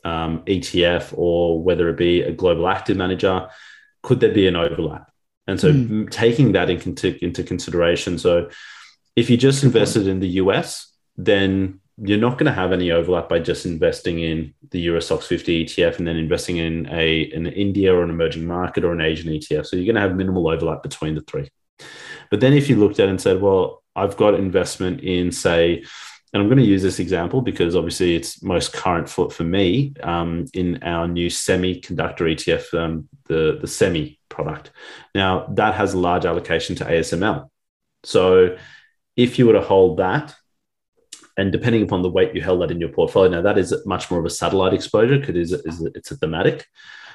um, 0.04 0.44
ETF 0.46 1.14
or 1.18 1.62
whether 1.62 1.90
it 1.90 1.98
be 1.98 2.22
a 2.22 2.32
global 2.32 2.68
active 2.68 2.98
manager, 2.98 3.50
could 4.04 4.20
there 4.20 4.34
be 4.34 4.48
an 4.48 4.56
overlap? 4.56 5.12
And 5.48 5.60
so 5.60 5.74
mm. 5.74 6.10
taking 6.10 6.52
that 6.54 6.70
into, 6.70 7.24
into 7.24 7.44
consideration. 7.44 8.18
So 8.20 8.50
if 9.16 9.30
you 9.30 9.38
just 9.38 9.64
invested 9.64 10.08
in 10.08 10.20
the 10.20 10.30
US, 10.44 10.94
then 11.18 11.82
you're 12.02 12.18
not 12.18 12.38
going 12.38 12.46
to 12.46 12.54
have 12.54 12.72
any 12.72 12.92
overlap 12.92 13.28
by 13.28 13.40
just 13.40 13.66
investing 13.66 14.20
in 14.20 14.54
the 14.72 14.80
Euro 14.82 15.00
Stoxx 15.00 15.24
50 15.24 15.66
ETF 15.66 15.98
and 15.98 16.08
then 16.08 16.16
investing 16.16 16.58
in 16.58 16.88
a 16.92 17.30
an 17.32 17.48
India 17.48 17.94
or 17.94 18.04
an 18.04 18.10
emerging 18.10 18.46
market 18.46 18.86
or 18.86 18.94
an 18.94 19.02
Asian 19.02 19.32
ETF. 19.32 19.66
So 19.66 19.76
you're 19.76 19.86
going 19.86 19.96
to 19.96 20.02
have 20.02 20.16
minimal 20.16 20.48
overlap 20.48 20.82
between 20.82 21.16
the 21.16 21.22
three. 21.22 21.50
But 22.32 22.40
then 22.40 22.54
if 22.54 22.70
you 22.70 22.78
looked 22.78 23.00
at 23.00 23.08
it 23.08 23.10
and 23.10 23.22
said, 23.22 23.42
well, 23.42 23.84
I've 23.96 24.16
got 24.16 24.36
investment 24.36 25.02
in, 25.02 25.32
say, 25.32 25.84
and 26.34 26.44
I'm 26.44 26.48
going 26.48 26.60
to 26.60 26.66
use 26.66 26.84
this 26.84 27.00
example 27.00 27.42
because 27.42 27.76
obviously 27.76 28.16
it's 28.16 28.44
most 28.44 28.72
current 28.74 29.10
for, 29.10 29.32
for 29.32 29.44
me 29.44 29.94
um, 30.04 30.46
in 30.54 30.84
our 30.84 31.08
new 31.08 31.28
semiconductor 31.28 32.22
ETF, 32.22 32.74
um, 32.74 33.10
the, 33.28 33.58
the 33.60 33.68
semi 33.68 34.20
product. 34.30 34.72
Now, 35.16 35.48
that 35.56 35.74
has 35.74 35.94
a 35.94 36.00
large 36.00 36.26
allocation 36.26 36.76
to 36.78 36.86
ASML. 36.86 37.50
So 38.04 38.58
if 39.16 39.40
you 39.40 39.48
were 39.48 39.54
to 39.54 39.62
hold 39.62 39.98
that, 39.98 40.36
and 41.36 41.52
depending 41.52 41.84
upon 41.84 42.02
the 42.04 42.10
weight 42.10 42.36
you 42.36 42.42
held 42.42 42.62
that 42.62 42.72
in 42.72 42.80
your 42.80 42.90
portfolio, 42.90 43.32
now 43.32 43.42
that 43.42 43.58
is 43.58 43.74
much 43.86 44.12
more 44.12 44.20
of 44.20 44.26
a 44.26 44.30
satellite 44.30 44.74
exposure 44.74 45.18
because 45.18 45.52
it's, 45.52 45.82
it's 45.82 46.12
a 46.12 46.18
thematic, 46.18 46.66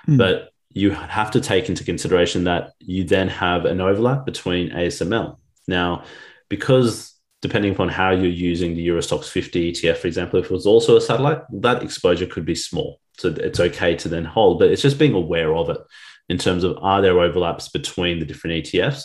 mm. 0.08 0.18
but 0.18 0.50
you 0.70 0.90
have 0.90 1.30
to 1.30 1.40
take 1.40 1.68
into 1.68 1.84
consideration 1.84 2.44
that 2.44 2.72
you 2.80 3.04
then 3.04 3.28
have 3.28 3.64
an 3.64 3.80
overlap 3.80 4.26
between 4.26 4.70
ASML. 4.70 5.38
Now, 5.68 6.04
because 6.48 7.13
depending 7.44 7.72
upon 7.72 7.90
how 7.90 8.10
you're 8.10 8.24
using 8.24 8.74
the 8.74 8.80
Euro 8.84 9.02
Stoxx 9.02 9.28
50 9.28 9.70
ETF, 9.70 9.98
for 9.98 10.06
example, 10.06 10.40
if 10.40 10.46
it 10.46 10.50
was 10.50 10.64
also 10.64 10.96
a 10.96 11.00
satellite, 11.00 11.42
that 11.52 11.82
exposure 11.82 12.24
could 12.24 12.46
be 12.46 12.54
small. 12.54 13.02
So 13.18 13.34
it's 13.36 13.60
okay 13.60 13.94
to 13.96 14.08
then 14.08 14.24
hold, 14.24 14.60
but 14.60 14.70
it's 14.70 14.80
just 14.80 14.98
being 14.98 15.12
aware 15.12 15.54
of 15.54 15.68
it 15.68 15.76
in 16.30 16.38
terms 16.38 16.64
of 16.64 16.78
are 16.80 17.02
there 17.02 17.20
overlaps 17.20 17.68
between 17.68 18.18
the 18.18 18.24
different 18.24 18.64
ETFs? 18.64 19.04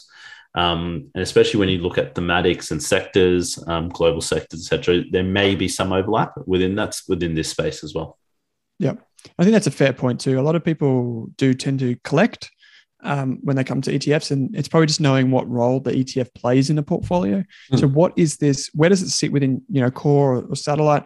Um, 0.55 1.11
and 1.13 1.21
especially 1.21 1.59
when 1.59 1.67
you 1.67 1.79
look 1.79 1.97
at 1.97 2.15
thematics 2.15 2.71
and 2.71 2.81
sectors, 2.81 3.61
um, 3.67 3.89
global 3.89 4.21
sectors, 4.21 4.71
etc., 4.71 5.03
there 5.11 5.21
may 5.21 5.53
be 5.53 5.67
some 5.67 5.91
overlap 5.91 6.31
within 6.45 6.75
that 6.75 6.97
within 7.09 7.35
this 7.35 7.49
space 7.49 7.83
as 7.83 7.93
well. 7.93 8.17
Yeah, 8.79 8.93
I 9.37 9.43
think 9.43 9.51
that's 9.51 9.67
a 9.67 9.71
fair 9.71 9.91
point 9.91 10.21
too. 10.21 10.39
A 10.39 10.47
lot 10.47 10.55
of 10.55 10.63
people 10.63 11.27
do 11.35 11.53
tend 11.53 11.79
to 11.79 11.97
collect 12.05 12.49
um, 13.01 13.39
when 13.41 13.55
they 13.55 13.63
come 13.63 13.81
to 13.81 13.91
ETFs, 13.91 14.31
and 14.31 14.55
it's 14.55 14.67
probably 14.67 14.87
just 14.87 15.01
knowing 15.01 15.31
what 15.31 15.49
role 15.49 15.79
the 15.79 15.91
ETF 15.91 16.33
plays 16.33 16.69
in 16.69 16.77
a 16.77 16.83
portfolio. 16.83 17.43
Mm. 17.71 17.79
So, 17.79 17.87
what 17.87 18.13
is 18.17 18.37
this? 18.37 18.69
Where 18.73 18.89
does 18.89 19.01
it 19.01 19.09
sit 19.09 19.31
within 19.31 19.61
you 19.69 19.81
know 19.81 19.91
core 19.91 20.35
or, 20.35 20.41
or, 20.43 20.55
satellite? 20.55 21.05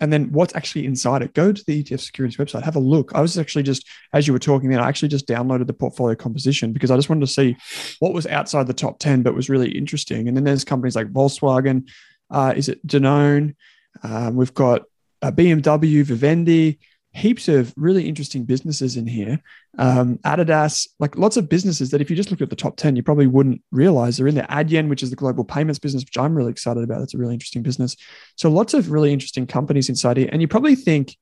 And 0.00 0.12
then 0.12 0.32
what's 0.32 0.54
actually 0.56 0.86
inside 0.86 1.22
it? 1.22 1.34
Go 1.34 1.52
to 1.52 1.64
the 1.66 1.82
ETF 1.82 2.00
Securities 2.00 2.36
website, 2.36 2.62
have 2.62 2.76
a 2.76 2.80
look. 2.80 3.12
I 3.14 3.20
was 3.20 3.38
actually 3.38 3.62
just 3.62 3.86
as 4.12 4.26
you 4.26 4.32
were 4.32 4.38
talking, 4.38 4.70
then 4.70 4.80
I 4.80 4.88
actually 4.88 5.08
just 5.08 5.28
downloaded 5.28 5.66
the 5.66 5.72
portfolio 5.72 6.16
composition 6.16 6.72
because 6.72 6.90
I 6.90 6.96
just 6.96 7.08
wanted 7.08 7.26
to 7.26 7.32
see 7.32 7.56
what 8.00 8.12
was 8.12 8.26
outside 8.26 8.66
the 8.66 8.74
top 8.74 8.98
ten, 8.98 9.22
but 9.22 9.34
was 9.34 9.48
really 9.48 9.70
interesting. 9.70 10.26
And 10.28 10.36
then 10.36 10.44
there's 10.44 10.64
companies 10.64 10.96
like 10.96 11.12
Volkswagen, 11.12 11.88
uh, 12.30 12.54
is 12.56 12.68
it 12.68 12.84
Danone? 12.86 13.54
Um, 14.02 14.34
we've 14.34 14.54
got 14.54 14.82
uh, 15.22 15.30
BMW, 15.30 16.02
Vivendi 16.02 16.78
heaps 17.14 17.46
of 17.46 17.72
really 17.76 18.08
interesting 18.08 18.44
businesses 18.44 18.96
in 18.96 19.06
here. 19.06 19.40
Um, 19.78 20.18
Adidas, 20.18 20.88
like 20.98 21.16
lots 21.16 21.36
of 21.36 21.48
businesses 21.48 21.90
that 21.90 22.00
if 22.00 22.10
you 22.10 22.16
just 22.16 22.30
look 22.30 22.40
at 22.40 22.50
the 22.50 22.56
top 22.56 22.76
10, 22.76 22.96
you 22.96 23.04
probably 23.04 23.28
wouldn't 23.28 23.62
realize 23.70 24.16
they're 24.16 24.26
in 24.26 24.34
there. 24.34 24.46
Adyen, 24.50 24.88
which 24.88 25.02
is 25.02 25.10
the 25.10 25.16
global 25.16 25.44
payments 25.44 25.78
business, 25.78 26.04
which 26.04 26.18
I'm 26.18 26.34
really 26.34 26.50
excited 26.50 26.82
about. 26.82 27.02
It's 27.02 27.14
a 27.14 27.18
really 27.18 27.34
interesting 27.34 27.62
business. 27.62 27.96
So 28.36 28.50
lots 28.50 28.74
of 28.74 28.90
really 28.90 29.12
interesting 29.12 29.46
companies 29.46 29.88
inside 29.88 30.16
here. 30.16 30.28
And 30.32 30.42
you 30.42 30.48
probably 30.48 30.74
think, 30.74 31.16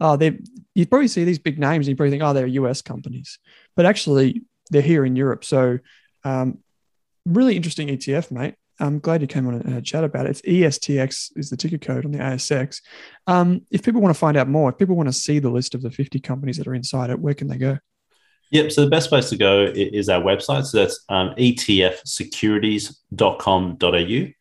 oh, 0.00 0.16
they 0.16 0.38
you 0.74 0.86
probably 0.86 1.08
see 1.08 1.24
these 1.24 1.38
big 1.38 1.58
names 1.58 1.86
and 1.86 1.92
you 1.92 1.96
probably 1.96 2.10
think, 2.10 2.22
oh, 2.24 2.32
they're 2.32 2.46
US 2.46 2.82
companies. 2.82 3.38
But 3.76 3.86
actually, 3.86 4.42
they're 4.70 4.82
here 4.82 5.04
in 5.04 5.14
Europe. 5.14 5.44
So 5.44 5.78
um, 6.24 6.58
really 7.24 7.56
interesting 7.56 7.88
ETF, 7.88 8.32
mate. 8.32 8.54
I'm 8.80 8.98
glad 8.98 9.20
you 9.20 9.26
came 9.26 9.46
on 9.46 9.54
and 9.54 9.84
chat 9.84 10.04
about 10.04 10.26
it. 10.26 10.30
It's 10.30 10.42
ESTX 10.42 11.32
is 11.36 11.50
the 11.50 11.56
ticker 11.56 11.78
code 11.78 12.04
on 12.04 12.12
the 12.12 12.18
ASX. 12.18 12.80
Um, 13.26 13.62
if 13.70 13.82
people 13.82 14.00
want 14.00 14.14
to 14.14 14.18
find 14.18 14.36
out 14.36 14.48
more, 14.48 14.70
if 14.70 14.78
people 14.78 14.96
want 14.96 15.08
to 15.08 15.12
see 15.12 15.38
the 15.38 15.50
list 15.50 15.74
of 15.74 15.82
the 15.82 15.90
50 15.90 16.20
companies 16.20 16.56
that 16.58 16.68
are 16.68 16.74
inside 16.74 17.10
it, 17.10 17.18
where 17.18 17.34
can 17.34 17.48
they 17.48 17.58
go? 17.58 17.78
Yep. 18.50 18.72
So 18.72 18.82
the 18.82 18.90
best 18.90 19.10
place 19.10 19.28
to 19.30 19.36
go 19.36 19.70
is 19.74 20.08
our 20.08 20.22
website. 20.22 20.64
So 20.64 20.78
that's 20.78 21.04
um, 21.08 21.34
etfsecurities.com.au. 21.36 24.32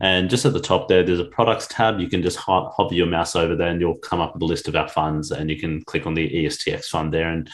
And 0.00 0.30
just 0.30 0.44
at 0.44 0.52
the 0.52 0.60
top 0.60 0.88
there, 0.88 1.02
there's 1.02 1.20
a 1.20 1.24
products 1.24 1.66
tab. 1.68 1.98
You 1.98 2.08
can 2.08 2.22
just 2.22 2.36
ho- 2.36 2.70
hover 2.76 2.94
your 2.94 3.06
mouse 3.06 3.34
over 3.34 3.56
there 3.56 3.68
and 3.68 3.80
you'll 3.80 3.98
come 3.98 4.20
up 4.20 4.34
with 4.34 4.42
a 4.42 4.46
list 4.46 4.68
of 4.68 4.76
our 4.76 4.88
funds 4.88 5.32
and 5.32 5.50
you 5.50 5.58
can 5.58 5.82
click 5.84 6.06
on 6.06 6.14
the 6.14 6.28
ESTX 6.28 6.84
fund 6.86 7.12
there. 7.12 7.28
And 7.28 7.50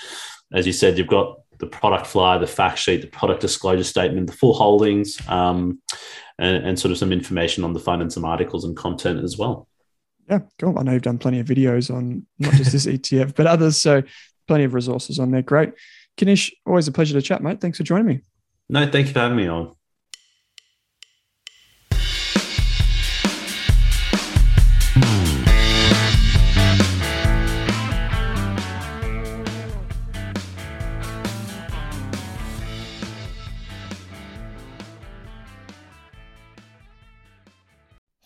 as 0.53 0.67
you 0.67 0.73
said, 0.73 0.99
you've 0.99 1.07
got 1.07 1.39
the 1.63 1.69
product 1.69 2.09
flyer, 2.09 2.41
the 2.41 2.47
fact 2.47 2.77
sheet, 2.77 3.03
the 3.03 3.07
product 3.07 3.41
disclosure 3.41 3.85
statement, 3.85 4.27
the 4.27 4.33
full 4.33 4.53
holdings, 4.53 5.17
um, 5.29 5.81
and, 6.37 6.67
and, 6.67 6.79
sort 6.79 6.91
of 6.91 6.99
some 6.99 7.13
information 7.13 7.63
on 7.63 7.73
the 7.73 7.79
fund 7.79 8.03
and 8.03 8.13
some 8.13 8.25
articles 8.25 8.65
and 8.65 8.77
content 8.77 9.23
as 9.23 9.39
well. 9.39 9.69
Yeah, 10.29 10.41
cool. 10.59 10.77
I 10.77 10.83
know 10.83 10.93
you've 10.93 11.03
done 11.03 11.19
plenty 11.19 11.39
of 11.39 11.47
videos 11.47 11.95
on 11.95 12.27
not 12.41 12.55
just 12.55 12.73
this 12.73 12.87
ETF, 12.95 13.37
but 13.37 13.47
others. 13.47 13.77
So 13.77 14.03
plenty 14.49 14.65
of 14.65 14.75
resources 14.75 15.21
on 15.21 15.31
there. 15.31 15.43
Great. 15.43 15.73
Kanish, 16.17 16.51
always 16.67 16.89
a 16.89 16.93
pleasure 16.93 17.15
to 17.15 17.23
chat, 17.23 17.45
mate. 17.45 17.61
Thanks 17.61 17.79
for 17.79 17.85
joining 17.85 18.07
me. 18.07 18.21
No, 18.69 18.91
thank 18.91 19.07
you 19.07 19.13
for 19.13 19.21
having 19.21 19.37
me 19.37 19.47
on. 19.47 19.77